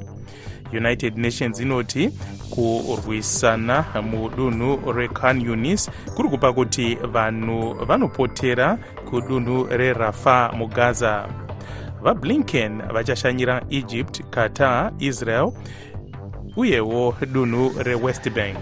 United 0.72 1.18
nations 1.18 1.60
inoti 1.60 2.10
kurwisana 2.50 3.84
mudunhu 4.02 4.92
rekhan 4.92 5.40
yunis 5.40 5.90
kuri 6.16 6.28
kupa 6.28 6.52
kuti 6.52 6.94
vanhu 6.94 7.74
vanopotera 7.74 8.78
kudunhu 9.10 9.66
rerafa 9.70 10.52
mugaza 10.56 11.28
vablinken 12.02 12.82
vachashanyira 12.92 13.62
egypt 13.70 14.22
qatar 14.30 14.92
israel 14.98 15.52
uyewo 16.56 17.14
dunhu 17.32 17.72
rewest 17.82 18.30
bank. 18.30 18.58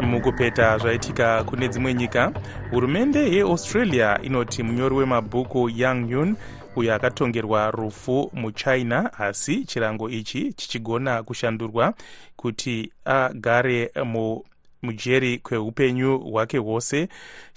Mukupeta 0.00 0.78
zvaitika 0.78 1.44
kune 1.44 1.68
dzimwe 1.68 1.94
nyika 1.94 2.32
hurumende 2.70 3.32
yeaustralia 3.32 4.22
inoti 4.22 4.62
munyori 4.62 4.94
wemabhuku 4.94 5.70
yang 5.70 6.10
yun 6.10 6.36
uyo 6.76 6.94
akatongerwa 6.94 7.70
rufu 7.70 8.30
muchina 8.34 9.12
asi 9.18 9.64
chirango 9.64 10.10
ichi 10.10 10.52
chichigona 10.52 11.22
kushandurwa 11.22 11.94
kuti 12.36 12.92
agare 13.04 13.90
mu 14.04 14.44
mujeri 14.86 15.38
kweupenyu 15.38 16.18
hwake 16.18 16.58
hwose 16.58 17.08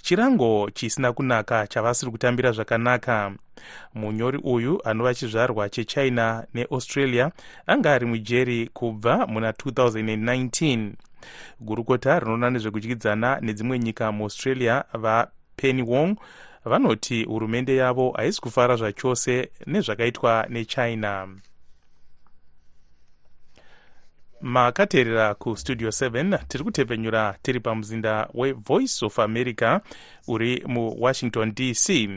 chirango 0.02 0.70
chisina 0.74 1.12
kunaka 1.12 1.66
chavasiri 1.66 2.10
kutambira 2.10 2.52
zvakanaka. 2.52 3.32
Munyori 3.94 4.38
uyu 4.44 4.80
anova 4.84 5.14
chizvarwa 5.14 5.68
chechina 5.68 6.46
neaustralia 6.54 7.30
anga 7.66 7.92
ari 7.92 8.06
mujeri 8.06 8.70
kubva 8.72 9.26
muna 9.26 9.50
2019 9.50 10.92
gurukota 11.60 12.20
rinoona 12.20 12.50
nezvekudyidzana 12.50 13.38
nedzimwe 13.40 13.78
nyika 13.78 14.12
muaustralia 14.12 14.84
vapenny 14.92 15.82
wong 15.82 16.16
vanoti 16.64 17.24
hurumende 17.24 17.76
yavo 17.76 18.10
haisi 18.16 18.40
kufara 18.40 18.76
zvachose 18.76 19.50
nezvakaitwa 19.66 20.46
nechina 20.48 21.28
makateerera 24.40 25.34
kustudio 25.34 25.88
7 25.88 26.38
tiri 26.48 26.64
kutepfenyura 26.64 27.34
tiri 27.42 27.60
pamuzinda 27.60 28.28
wevoice 28.34 29.04
of 29.06 29.18
america 29.18 29.80
uri 30.28 30.62
muwashington 30.66 31.54
dc 31.54 32.08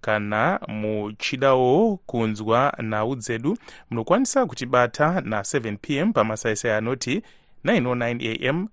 kana 0.00 0.60
muchidawo 0.68 1.96
kunzwa 2.06 2.74
nhau 2.82 3.16
dzedu 3.16 3.56
munokwanisa 3.90 4.46
kutibata 4.46 5.20
na7 5.20 5.76
p 5.76 5.96
m 5.96 6.12
pamasaisai 6.12 6.70
anoti 6.70 7.22
909 7.64 8.48
am 8.50 8.68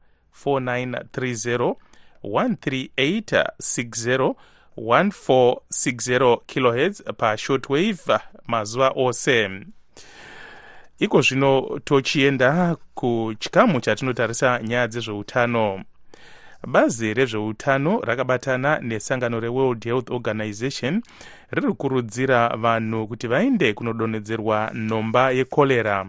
4930 0.45 1.75
13860 2.23 4.33
1460 4.77 6.37
kilohertz 6.45 7.03
pashortwave 7.17 8.19
mazuva 8.47 8.91
ose 8.95 9.49
iko 11.01 11.21
zvino 11.21 11.79
tochienda 11.83 12.75
kuchikamu 12.93 13.79
chatinotarisa 13.81 14.59
nyaya 14.63 14.87
dzezveutano. 14.87 15.83
Bazi 16.67 17.13
rezveutano 17.13 17.99
rakabatana 17.99 18.79
nesangano 18.79 19.39
reworld 19.39 19.83
health 19.83 20.11
organization 20.11 21.01
riri 21.51 21.67
kukurudzira 21.67 22.49
vanhu 22.49 23.07
kuti 23.07 23.27
vaende 23.27 23.73
kunodonhedzerwa 23.73 24.71
nhomba 24.73 25.31
yekorera 25.31 26.05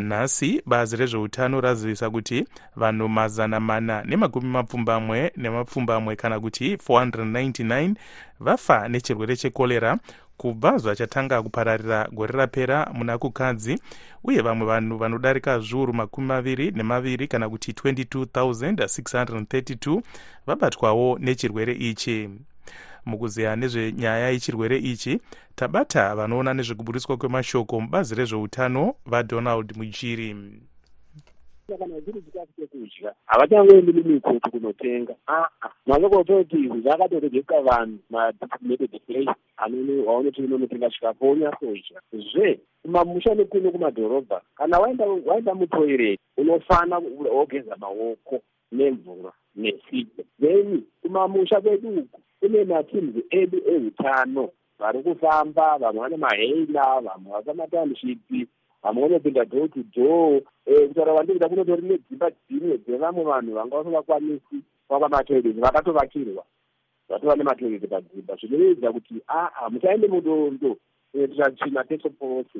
nhasi 0.00 0.62
bazi 0.66 0.96
rezveutano 0.96 1.60
razivisa 1.60 2.10
kuti 2.10 2.46
vanhu 2.76 3.08
mazana 3.08 3.60
mana 3.60 4.02
nemakumi 4.04 4.48
mapfumbamwe 4.48 5.32
nemapfumbamwe 5.36 6.16
kana 6.16 6.40
kuti 6.40 6.76
499 6.76 7.94
vafa 8.40 8.88
nechirwere 8.88 9.36
chekorera 9.36 9.98
kubva 10.36 10.78
zvachatanga 10.78 11.42
kupararira 11.42 12.08
gore 12.12 12.38
rapera 12.38 12.90
muna 12.92 13.18
kukadzi 13.18 13.78
uye 14.24 14.42
vamwe 14.42 14.66
vanhu 14.66 14.96
vanodarika 14.96 15.58
zviuru 15.58 15.94
makumi 15.94 16.26
maviri 16.26 16.70
nemaviri 16.70 17.28
kana 17.28 17.48
kuti 17.48 17.72
22632 17.72 20.02
vabatwawo 20.46 21.18
nechirwere 21.18 21.72
ichi. 21.72 22.30
Mukuziya 23.06 23.56
nezvenyaya 23.56 24.28
yechirwere 24.28 24.78
ichi 24.78 25.20
tabata 25.54 26.14
vanoona 26.14 26.54
nezvekuburiswa 26.54 27.16
kwemashoko 27.16 27.80
mubazi 27.80 28.14
rezveutano 28.14 28.94
vadonald 29.06 29.76
mujiri 29.76 30.36
kana 31.68 32.00
zviri 32.00 32.22
chikafu 32.22 32.52
chekudya 32.56 33.14
havachangoendi 33.26 33.92
mumikutu 33.92 34.50
kunotenga. 34.50 35.14
Aa 35.28 35.48
mazokototi 35.86 36.68
zvakatoregeka 36.68 37.60
vanhu 37.60 37.98
madistributed 38.10 39.00
place 39.06 39.30
aunoti 39.56 40.42
unonotenga 40.42 40.90
chikafu 40.90 41.30
onyatodya 41.30 42.00
zve 42.12 42.60
kumamusha 42.82 43.34
nekuno 43.34 43.70
kumadhorobha 43.70 44.40
kana 44.56 44.78
waenda 44.78 45.54
mutoireti 45.54 46.22
unofana 46.36 46.98
wogeza 47.32 47.76
maoko 47.76 48.40
nemvura 48.72 49.32
nesipo. 49.56 50.22
Then 50.40 50.82
kumamusha 51.02 51.60
kwedu 51.60 51.88
uku 51.88 52.20
kune 52.40 52.64
mateams 52.64 53.14
edu 53.30 53.58
eutano. 53.66 54.48
Vari 54.78 55.02
kufamba 55.02 55.78
vamwe 55.78 56.00
vane 56.00 56.16
maheila 56.16 57.00
vamwe 57.00 57.32
vasamatownshipi 57.32 58.46
vamwe 58.84 59.02
vanopinda 59.02 59.44
door 59.44 59.68
to 59.70 59.82
door 59.82 60.40
kutaura 60.88 61.12
kwandikuda 61.12 61.48
kunotori 61.48 61.82
nedzimba 61.82 62.30
dzimwe 62.30 62.78
dzevamwe 62.78 63.24
vanhu 63.24 63.54
vanga 63.54 63.76
vasingakwanisi 63.76 64.56
kwaka 64.88 65.08
matoireti 65.08 65.60
vakatovakirwa. 65.60 66.44
Vatova 67.08 67.36
nematoireti 67.36 67.86
padzimba 67.86 68.36
zvinovedza 68.36 68.92
kuti 68.92 69.14
aa 69.28 69.70
musaende 69.70 70.08
mudondo. 70.08 70.76
Tichatsvina 71.12 71.84
pese 71.84 72.08
pose 72.08 72.58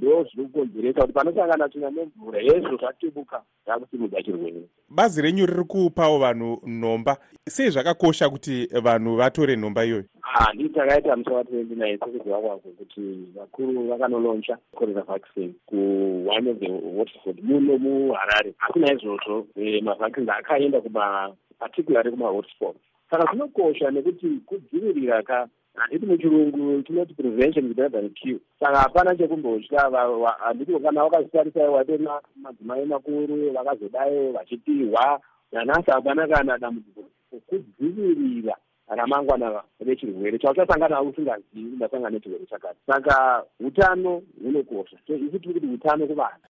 ndo 0.00 0.24
zviri 0.24 0.48
kukonzeresa 0.48 1.00
kuti 1.00 1.12
panosangana 1.12 1.68
tsvina 1.68 1.90
nemvura 1.90 2.40
hezvo 2.40 2.76
zvatubuka 2.76 3.42
zvakusimudza 3.64 4.22
chirwere. 4.22 4.62
Bazi 4.88 5.22
renyu 5.22 5.46
riri 5.46 5.64
kupawo 5.64 6.18
vanhu 6.18 6.60
nhomba. 6.66 7.16
Sei 7.48 7.70
zvakakosha 7.70 8.30
kuti 8.30 8.68
vanhu 8.82 9.16
vatore 9.16 9.56
nhomba 9.56 9.84
iyoyo? 9.84 10.04
Handii 10.20 10.68
takaita 10.68 11.16
musi 11.16 11.30
wa29 11.30 11.98
sekuziva 11.98 12.40
kwako 12.40 12.68
kuti 12.78 13.00
vakuru 13.34 13.88
vakanoloncha 13.88 14.58
corona 14.76 15.02
vaccine 15.02 15.54
kuone 15.66 16.50
of 16.50 16.58
the 16.58 16.68
hotspot 16.96 17.42
muno 17.42 17.78
muharare 17.78 18.54
asi 18.60 18.78
naizvozvo 18.78 19.46
mavaccines 19.82 20.28
akaenda 20.28 20.80
kuma 20.80 21.32
particularly 21.58 22.10
kumahotspot 22.10 22.76
saka 23.10 23.26
zvinokosha 23.26 23.90
nekuti 23.90 24.26
kudzivirira 24.46 25.22
ka 25.22 25.48
handiti 25.80 26.06
muchirungu 26.06 26.82
tinoti 26.82 27.14
prevention 27.14 27.70
is 27.70 27.76
better 27.76 28.00
than 28.00 28.10
cure. 28.10 28.40
Saka 28.60 28.78
hapana 28.78 29.16
chekumbotya 29.16 29.90
handiti 30.38 30.78
kana 30.78 31.04
wakazvitarisa 31.04 31.70
watori 31.70 32.08
madzimai 32.36 32.84
makuru 32.86 33.52
vakazodayo 33.52 34.32
vachipihwa 34.32 35.20
nanhasi 35.52 35.90
hapana 35.90 36.28
kana 36.28 36.58
dambudziko 36.58 37.04
kudzivirira 37.46 38.56
ramangwana 38.88 39.62
rechirwere 39.80 40.38
chauchasangana 40.38 41.02
usingazivi 41.02 41.72
undasangana 41.72 42.10
nechirwere 42.10 42.46
chakati. 42.46 42.78
Saka 42.86 43.44
utano 43.60 44.22
hunokosha. 44.42 44.96
So 45.06 45.14
isi 45.14 45.38
tiri 45.38 45.54
kuti 45.54 45.66
utano 45.66 46.06
kuvana. 46.06 46.46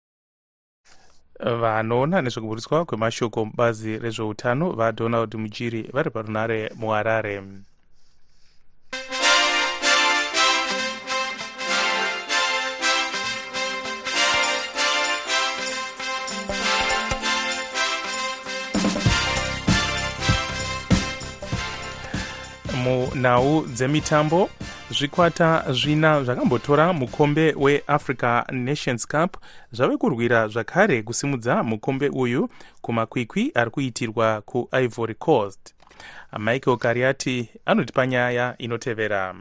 Vanoona 1.60 2.22
nezvekuburiswa 2.22 2.84
kwemashoko 2.84 3.44
mubazi 3.44 3.98
rezveutano 3.98 4.72
vadonald 4.72 5.34
mujiri 5.34 5.82
vari 5.82 6.10
parunare 6.10 6.70
muharare 6.76 7.42
munhau 22.86 23.66
dzemitambo 23.66 24.50
zvikwata 24.90 25.72
zvina 25.72 26.24
zvakambotora 26.24 26.92
mukombe 26.92 27.54
weafrica 27.56 28.44
nations 28.52 29.06
cup 29.06 29.36
zvave 29.72 29.96
kurwira 29.96 30.48
zvakare 30.48 31.02
kusimudza 31.02 31.62
mukombe 31.62 32.08
uyu 32.08 32.48
kumakwikwi 32.80 33.52
ari 33.54 33.70
kuitirwa 33.70 34.42
kuivory 34.42 35.14
coast. 35.14 35.74
Michael 36.38 36.76
kariati 36.76 37.48
anotipa 37.64 38.06
nyaya 38.06 38.54
inotevera. 38.58 39.34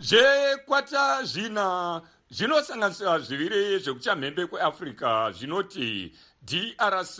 Zvekwata 0.00 1.24
zvina 1.24 2.00
zvinosanganisira 2.30 3.18
zviviri 3.18 3.78
zvekuchamhembe 3.78 4.46
kweafrica 4.46 5.32
zvinoti 5.32 6.12
drc 6.42 7.18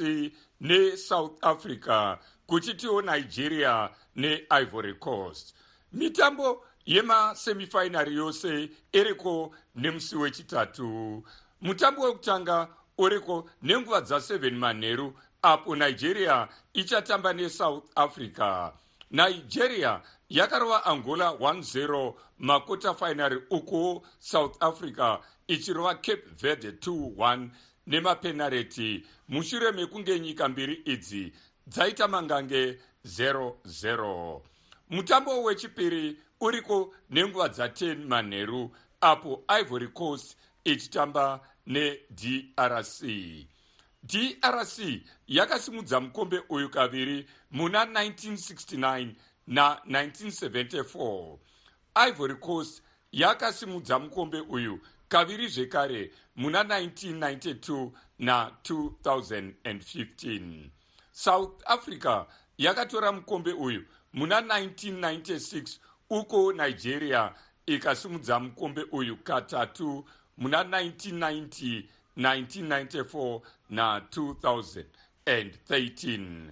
nesouth 0.60 1.44
africa 1.44 2.16
kuchitiwo 2.46 3.02
nigeria 3.02 3.88
neivory 4.18 4.94
coast. 4.94 5.54
Mitambo 5.92 6.64
yemasemifinari 6.86 8.16
yose 8.16 8.70
iriko 8.92 9.54
nemusi 9.76 10.16
wechitatu. 10.16 11.22
Mutambo 11.60 12.02
wekutanga 12.02 12.68
uriko 12.98 13.50
nenguva 13.62 14.00
dza7 14.00 14.50
manheru 14.50 15.12
apo 15.42 15.76
nigeria 15.76 16.48
ichatamba 16.74 17.32
nesouth 17.32 17.84
africa. 17.94 18.72
Nigeria 19.10 20.02
yakarova 20.28 20.84
angola 20.84 21.30
10 21.30 22.14
makota 22.38 22.94
finary 22.94 23.40
uko 23.50 24.02
south 24.18 24.56
africa 24.60 25.18
ichirova 25.48 25.94
cape 25.94 26.24
verde 26.36 26.70
21 26.70 27.48
nemapenareti 27.86 29.06
mushure 29.28 29.72
mekunge 29.72 30.20
nyika 30.20 30.48
mbiri 30.48 30.82
idzi 30.84 31.32
dzaita 31.66 32.08
mangange 32.08 32.78
00 33.08 34.40
mutambo 34.90 35.42
wechipiri 35.42 36.18
uriko 36.40 36.94
nenguva 37.10 37.46
dza10 37.46 38.06
manheru 38.06 38.70
apo 39.00 39.44
ivory 39.60 39.88
coast 39.88 40.36
ichitamba 40.64 41.40
nedrc 41.66 43.02
drc 44.02 45.02
yakasimudza 45.26 46.00
mukombe 46.00 46.42
uyu 46.48 46.70
kaviri 46.70 47.28
muna 47.50 47.84
1969 47.84 49.08
na1974 49.48 51.36
ivory 52.08 52.34
coast 52.34 52.82
yakasimudza 53.12 53.98
mukombe 53.98 54.40
uyu 54.40 54.80
kaviri 55.08 55.48
zvekare 55.48 56.10
muna 56.36 56.62
1992 56.62 57.90
na2015 58.20 60.70
south 61.12 61.62
africa 61.66 62.24
yakatora 62.58 63.12
mukombe 63.12 63.52
uyu 63.52 63.84
muna 64.12 64.40
1996 64.40 65.78
uko 66.10 66.52
nigeria 66.52 67.34
ikasimudza 67.66 68.40
mukombe 68.40 68.84
uyu 68.92 69.16
katatu 69.16 70.04
muna 70.38 70.62
1990 70.62 71.82
1994 72.16 73.40
na2013 73.70 76.50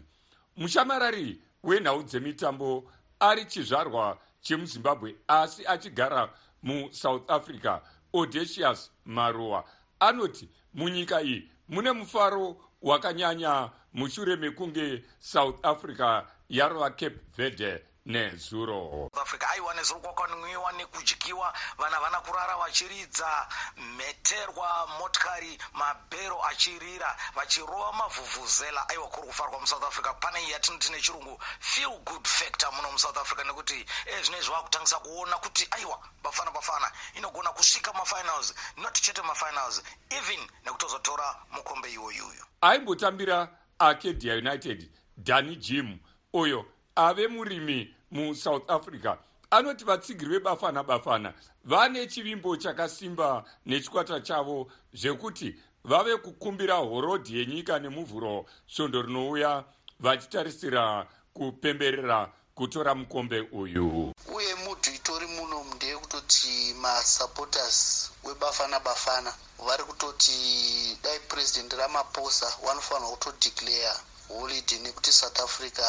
mushamarari 0.57 1.41
wenhau 1.63 2.03
dzemitambo 2.03 2.93
ari 3.21 3.45
chizvarwa 3.45 4.19
chemuzimbabwe 4.41 5.17
asi 5.29 5.67
achigara 5.67 6.31
musouth 6.63 7.31
africa 7.31 7.81
audacious 8.15 8.91
maruwa. 9.05 9.65
Anoti 10.01 10.49
munyika 10.75 11.23
iyi 11.23 11.51
mune 11.69 11.93
mufaro 11.93 12.57
wakanyanya 12.83 13.71
mushure 13.95 14.37
mekunge 14.37 15.05
south 15.19 15.65
africa 15.65 16.23
yarova 16.49 16.91
cape 16.91 17.17
verde 17.37 17.83
nezuro. 18.07 19.11
Africa 19.23 19.45
aiwa 19.51 19.75
nezuro 19.75 20.01
kwakanwiwa 20.01 20.73
nekudyiwa 20.73 21.55
vana 21.79 22.01
vana 22.01 22.21
kurara 22.21 22.57
vachiridza 22.57 23.49
mheterwa 23.77 24.87
motikari 24.99 25.59
mabhero 25.73 26.45
achirira 26.45 27.17
vachirova 27.35 27.93
mavhuvhuzela. 27.93 28.89
Aiwa 28.89 29.09
kuri 29.09 29.27
kufarwa 29.27 29.61
musouth 29.61 29.85
africa 29.85 30.15
pane 30.21 30.43
iyi 30.43 30.51
yatinoti 30.51 30.93
nechirungu 30.93 31.41
feel 31.61 31.99
good 32.05 32.27
factor 32.27 32.73
muno 32.73 32.93
musouth 32.93 33.17
africa 33.19 33.45
nekuti 33.47 33.87
ezvinezvi 34.07 34.51
vakutangisa 34.51 34.99
kuona 34.99 35.39
kuti 35.39 35.69
aiwa 35.71 35.99
bafana 36.23 36.51
bafana 36.51 36.93
inogona 37.15 37.53
kusvika 37.53 37.93
mafinals 37.93 38.55
not 38.77 39.01
chete 39.01 39.23
mafinals 39.23 39.83
even 40.11 40.41
nekutozotora 40.65 41.37
mukombe 41.53 41.93
iwoyuyu 41.93 42.45
aimbotambira 42.61 43.49
arcadia 43.79 44.35
united 44.35 44.91
dani 45.17 45.57
jim 45.57 45.99
uyo 46.33 46.65
ave 46.97 47.29
murimi 47.29 47.96
musouth 48.11 48.71
africa. 48.71 49.17
Anoti 49.51 49.85
vatsigiri 49.85 50.31
vebafana 50.31 50.83
bafana. 50.83 51.35
Vane 51.65 52.07
chivimbo 52.07 52.57
chakasimba 52.57 53.45
nechikwata 53.67 54.21
chavo 54.21 54.71
zvekuti 54.95 55.55
vave 55.85 56.17
kukumbira 56.17 56.75
horodhi 56.75 57.39
yenyika 57.39 57.79
nemuvhuro 57.79 58.47
svondo 58.67 59.03
rinouya 59.03 59.65
vachitarisira 60.01 61.07
kupemberera 61.35 62.33
kutora 62.55 62.95
mukombe 62.95 63.41
uyu. 63.53 64.13
Uye 64.35 64.55
mudhu 64.55 64.91
itori 64.95 65.27
muno 65.27 65.65
ndeyekutoti 65.77 66.75
masupporters 66.81 68.11
webafana 68.25 68.81
bafana 68.81 69.33
vari 69.67 69.85
kutoti 69.85 70.99
dai 71.03 71.21
president 71.29 71.73
ramaposa 71.73 72.47
vanofanira 72.67 73.11
kutodeclare 73.11 74.01
holiday 74.29 74.79
nekuti 74.79 75.13
south 75.13 75.41
africa 75.41 75.87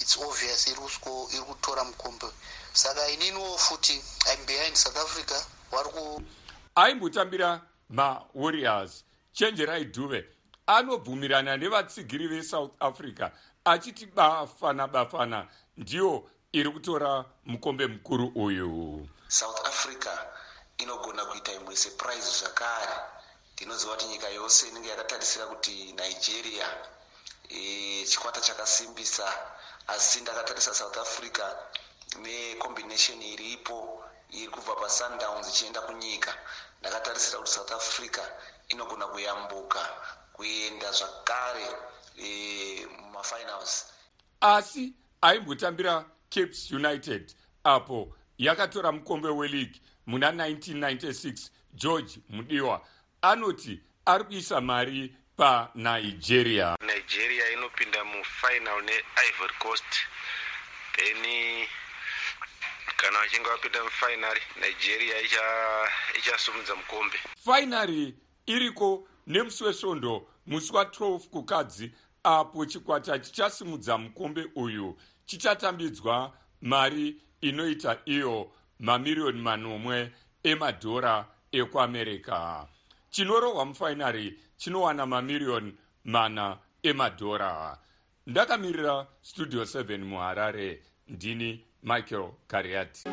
its 0.00 0.16
obvious 0.16 0.66
iri 0.66 1.42
kutora 1.44 1.84
mukombe. 1.84 2.26
Saka 2.72 3.08
ininiwo 3.08 3.58
futi 3.58 3.92
im 3.92 4.46
behind 4.46 4.76
south 4.76 4.96
africa 4.96 5.34
vari 5.70 5.90
ku 5.90 6.22
aimbotambira 6.74 7.60
mawarriors. 7.88 9.04
Chenjerai 9.32 9.84
dhuve 9.84 10.24
anobvumirana 10.66 11.56
nevatsigiri 11.56 12.28
vesouth 12.28 12.72
africa 12.80 13.30
achiti 13.64 14.06
bafana 14.06 14.88
bafana. 14.88 15.48
Ndiyo 15.76 16.30
iri 16.52 16.70
kutora 16.70 17.24
mukombe 17.46 17.86
mukuru 17.86 18.32
uyu. 18.34 19.08
South 19.28 19.66
africa 19.66 20.10
inogona 20.78 21.24
kuita 21.24 21.52
imwe 21.52 21.76
surprise 21.76 22.30
zvakare. 22.40 22.94
Ndinoziva 23.54 23.92
kuti 23.92 24.06
nyika 24.06 24.28
yose 24.28 24.68
inenge 24.68 24.88
yakatarisira 24.88 25.46
kuti 25.46 25.92
nigeria 25.92 26.66
e, 27.48 28.04
chikwata 28.04 28.40
chakasimbisa 28.40 29.32
asi 29.86 30.20
ndakatarisa 30.20 30.74
south 30.74 30.96
africa 30.98 31.44
necombination 32.22 33.22
iripo 33.22 34.04
iri 34.30 34.48
kubva 34.48 34.74
pasundowns 34.74 35.48
ichienda 35.48 35.80
kunyika. 35.80 36.34
Ndakatarisira 36.80 37.38
kuti 37.38 37.50
south 37.50 37.72
africa 37.72 38.20
inogona 38.68 39.06
kuyambuka 39.06 39.80
kuenda 40.32 40.92
zvakare 40.92 41.66
e, 42.16 42.86
mumafinals 42.86 43.86
asi 44.40 44.92
aimbotambira 45.20 46.04
capes 46.30 46.70
united 46.70 47.34
apo 47.64 48.16
yakatora 48.38 48.92
mukombe 48.92 49.28
weleague 49.28 49.80
muna 50.06 50.30
1996 50.30 51.50
george 51.74 52.18
mudiwa. 52.28 52.86
Anoti 53.22 53.80
ari 54.06 54.24
kuisa 54.24 54.60
mari 54.60 55.16
panigeria 55.40 56.76
nigeria. 56.86 57.50
Inopinda 57.52 58.04
mufinal 58.04 58.80
neivory 58.82 59.54
coast. 59.58 59.84
Then 60.96 61.66
kana 62.96 63.18
vachinge 63.18 63.48
vapinda 63.48 63.82
mufinal 63.82 64.36
nigeria 64.60 65.14
ichasumudza 66.18 66.74
mukombe. 66.74 67.16
Fainari 67.44 68.14
iriko 68.46 69.08
nemusi 69.26 69.64
wesvondo 69.64 70.28
musi 70.46 70.72
wa12 70.72 71.18
kukadzi 71.18 71.92
apo 72.22 72.66
chikwata 72.66 73.18
chichasimudza 73.18 73.98
mukombe 73.98 74.46
uyu. 74.54 74.96
Chichatambidzwa 75.26 76.32
mari 76.60 77.16
inoita 77.40 77.98
iyo 78.04 78.52
mamiriyoni 78.78 79.40
manomwe 79.40 80.12
emadhora 80.42 81.26
ekuamerica 81.52 82.66
chinorohwa 83.10 83.64
mufainari 83.64 84.38
chinowana 84.56 85.06
mamiriyoni 85.06 85.74
mana 86.04 86.58
emadhora 86.82 87.78
ndakamirira 88.26 89.06
studio 89.22 89.62
7 89.62 89.98
muharare. 90.04 90.82
Ndini 91.08 91.64
michael 91.82 92.28
kariati. 92.46 93.04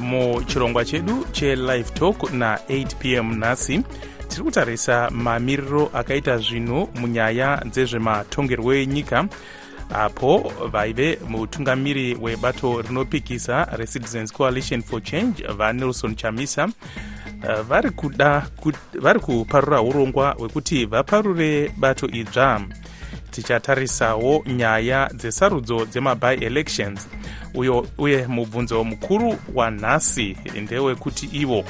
Muchirongwa 0.00 0.84
chedu 0.84 1.24
chelive 1.32 1.90
talk 1.94 2.16
na8 2.32 2.94
p 2.98 3.14
m 3.14 3.38
nhasi 3.38 3.82
tiri 4.38 4.44
kutarisa 4.50 5.10
mamiriro 5.10 5.90
akaita 5.94 6.38
zvinhu 6.38 6.88
munyaya 6.94 7.62
dzezvematongerwo 7.66 8.74
enyika 8.74 9.28
apo 9.90 10.52
vaive 10.72 11.18
mutungamiri 11.28 12.16
webato 12.20 12.82
rinopikisa 12.82 13.64
recitizens 13.76 14.32
coalition 14.32 14.82
for 14.82 15.02
change 15.02 15.42
vanelson 15.56 16.14
chamisa. 16.14 16.68
Vari 17.68 17.90
kuda 17.90 18.46
vari 19.00 19.20
kuparura 19.20 19.82
urongwa 19.82 20.30
hwekuti 20.30 20.86
vaparure 20.86 21.72
bato 21.76 22.06
idzva 22.06 22.60
tichatarisawo 23.30 24.44
nyaya 24.46 25.10
dzesarudzo 25.14 25.84
dzemaby 25.84 26.44
elections 26.44 27.08
uyo 27.54 27.86
uye 27.98 28.26
mubvunzo 28.26 28.84
mukuru 28.84 29.36
wanhasi 29.54 30.36
ndewekuti 30.62 31.26
ivo 31.32 31.64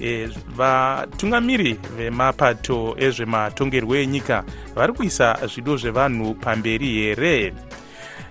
e, 0.00 0.28
vatungamiri 0.56 1.78
vemapato 1.96 2.94
ezvematongerwo 2.98 3.96
enyika 3.96 4.44
vari 4.74 4.92
kuisa 4.92 5.38
zvido 5.46 5.76
zvevanhu 5.76 6.34
pamberi 6.34 6.88
here? 6.88 7.54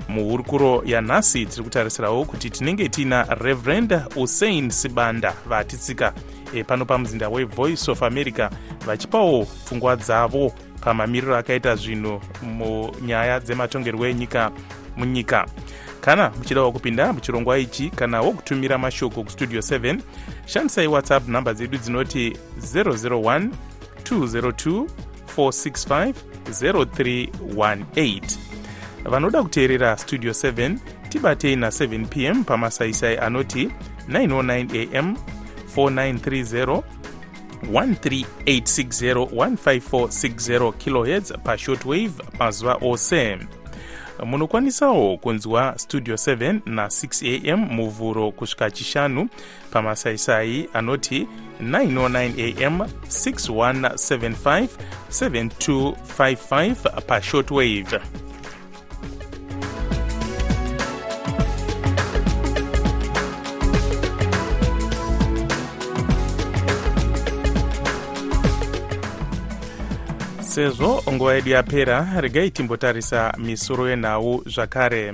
Muhurukuro 0.08 0.84
yanhasi 0.86 1.46
tiri 1.46 1.64
kutarisirawo 1.64 2.26
kuti 2.26 2.50
tinenge 2.50 2.90
tiina 2.90 3.24
reverend 3.24 4.02
usain 4.16 4.70
sibanda 4.70 5.34
vatitsika 5.46 6.14
e, 6.54 6.64
pano 6.64 6.86
pamuzinda 6.86 7.30
wevoice 7.30 7.92
of 7.92 8.04
america 8.04 8.50
vachipawo 8.86 9.46
pfungwa 9.46 9.96
dzavo 9.96 10.54
pamamiriro 10.82 11.38
akaita 11.38 11.76
zvinhu 11.76 12.22
munyaya 12.44 13.40
dzematongerwo 13.40 14.08
enyika 14.08 14.52
munyika. 14.98 15.46
Kana 16.02 16.30
muchidawo 16.30 16.72
kupinda 16.72 17.14
muchirongwa 17.14 17.58
ichi 17.60 17.90
kana 17.90 18.22
wokutumira 18.22 18.78
mashoko 18.78 19.24
kustudio 19.24 19.60
7 19.60 20.00
shandisai 20.50 20.88
whatsapp 20.88 21.28
nhamba 21.30 21.54
dzedu 21.54 21.78
dzinoti 21.78 22.38
001 22.74 23.50
202 24.04 24.86
465 25.38 26.14
0318 26.50 28.22
vanoda 29.04 29.44
kuteerera 29.44 29.98
studio 29.98 30.32
7 30.32 30.78
tibatei 31.10 31.56
na7 31.56 32.06
pm 32.06 32.44
pamasaisai 32.44 33.18
anoti 33.18 33.70
909 34.10 35.00
am 35.00 35.16
4930 35.76 36.82
13860 37.72 39.26
15460 39.26 40.74
kilohertz 40.74 41.34
pashortwave 41.44 42.12
mazuva 42.40 42.78
ose 42.82 43.38
munokwanisawo 44.26 45.18
kunzwa 45.18 45.74
studio 45.78 46.16
7 46.16 46.60
na6 46.60 47.52
am 47.54 47.60
muvhuro 47.60 48.32
kusvika 48.32 48.72
chishanu 48.72 49.28
pamasaisai 49.72 50.70
anoti 50.74 51.28
909 51.64 52.66
am 52.68 52.80
6175 52.82 54.68
7255 55.12 57.02
pashortwave 57.02 58.00
sezvo 70.50 71.04
nguva 71.12 71.34
yedu 71.34 71.50
yapera 71.50 72.22
regai 72.22 72.52
timbotarisa 72.52 73.34
misoro 73.38 73.90
yenhau 73.90 74.44
zvakare. 74.46 75.14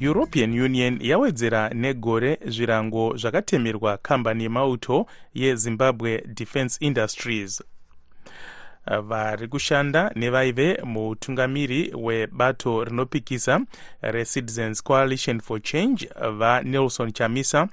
European 0.00 0.60
union 0.60 0.98
yawedzera 1.00 1.68
negore 1.68 2.38
zvirango 2.46 3.16
zvakatemerwa 3.16 3.96
kambani 3.96 4.42
yemauto 4.42 5.06
yezimbabwe 5.34 6.22
defence 6.26 6.76
industries. 6.80 7.62
Vari 9.02 9.48
kushanda 9.48 10.10
nevaive 10.14 10.78
mutungamiri 10.84 11.92
webato 11.94 12.84
rinopikisa 12.84 13.60
recitizens 14.02 14.82
coalition 14.82 15.40
for 15.40 15.62
change 15.62 16.08
vanelson 16.38 17.12
chamisa 17.12 17.68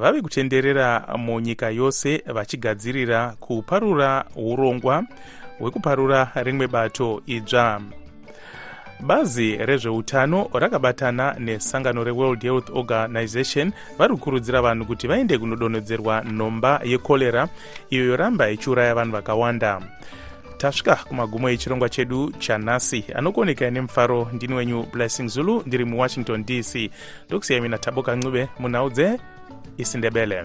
vave 0.00 0.22
kutenderera 0.22 1.16
munyika 1.18 1.70
yose 1.70 2.22
vachigadzirira 2.26 3.36
kuparura 3.40 4.24
urongwa 4.36 5.04
hwekuparura 5.58 6.30
rimwe 6.34 6.66
bato 6.66 7.22
idzva. 7.26 7.80
Bazi 9.00 9.56
rezveutano 9.56 10.48
rakabatana 10.52 11.36
nesangano 11.38 12.04
reworld 12.04 12.42
health 12.42 12.70
organization 12.70 13.72
vari 13.98 14.14
kukurudzira 14.14 14.62
vanhu 14.62 14.86
kuti 14.86 15.06
vaende 15.06 15.38
kunodonhedzerwa 15.38 16.24
nhomba 16.24 16.80
yekorera 16.84 17.48
iyo 17.90 18.04
yoramba 18.04 18.50
ichiuraya 18.50 18.94
vanhu 18.94 19.12
vakawanda. 19.12 19.80
Tasvika 20.58 20.96
kumagumo 20.96 21.50
echirongwa 21.50 21.88
chedu 21.88 22.32
chanhasi. 22.38 23.04
Anokuonekai 23.14 23.70
nemufaro 23.70 24.28
ndini 24.32 24.54
wenyu 24.54 24.82
blessing 24.92 25.28
zulu 25.28 25.62
ndiri 25.66 25.84
muwashington 25.84 26.44
dc 26.44 26.90
ndokusiyai 27.26 27.62
mina 27.62 27.78
taboka 27.78 28.16
ncube 28.16 28.48
munhau 28.58 28.90
dzeisindebele 28.90 30.44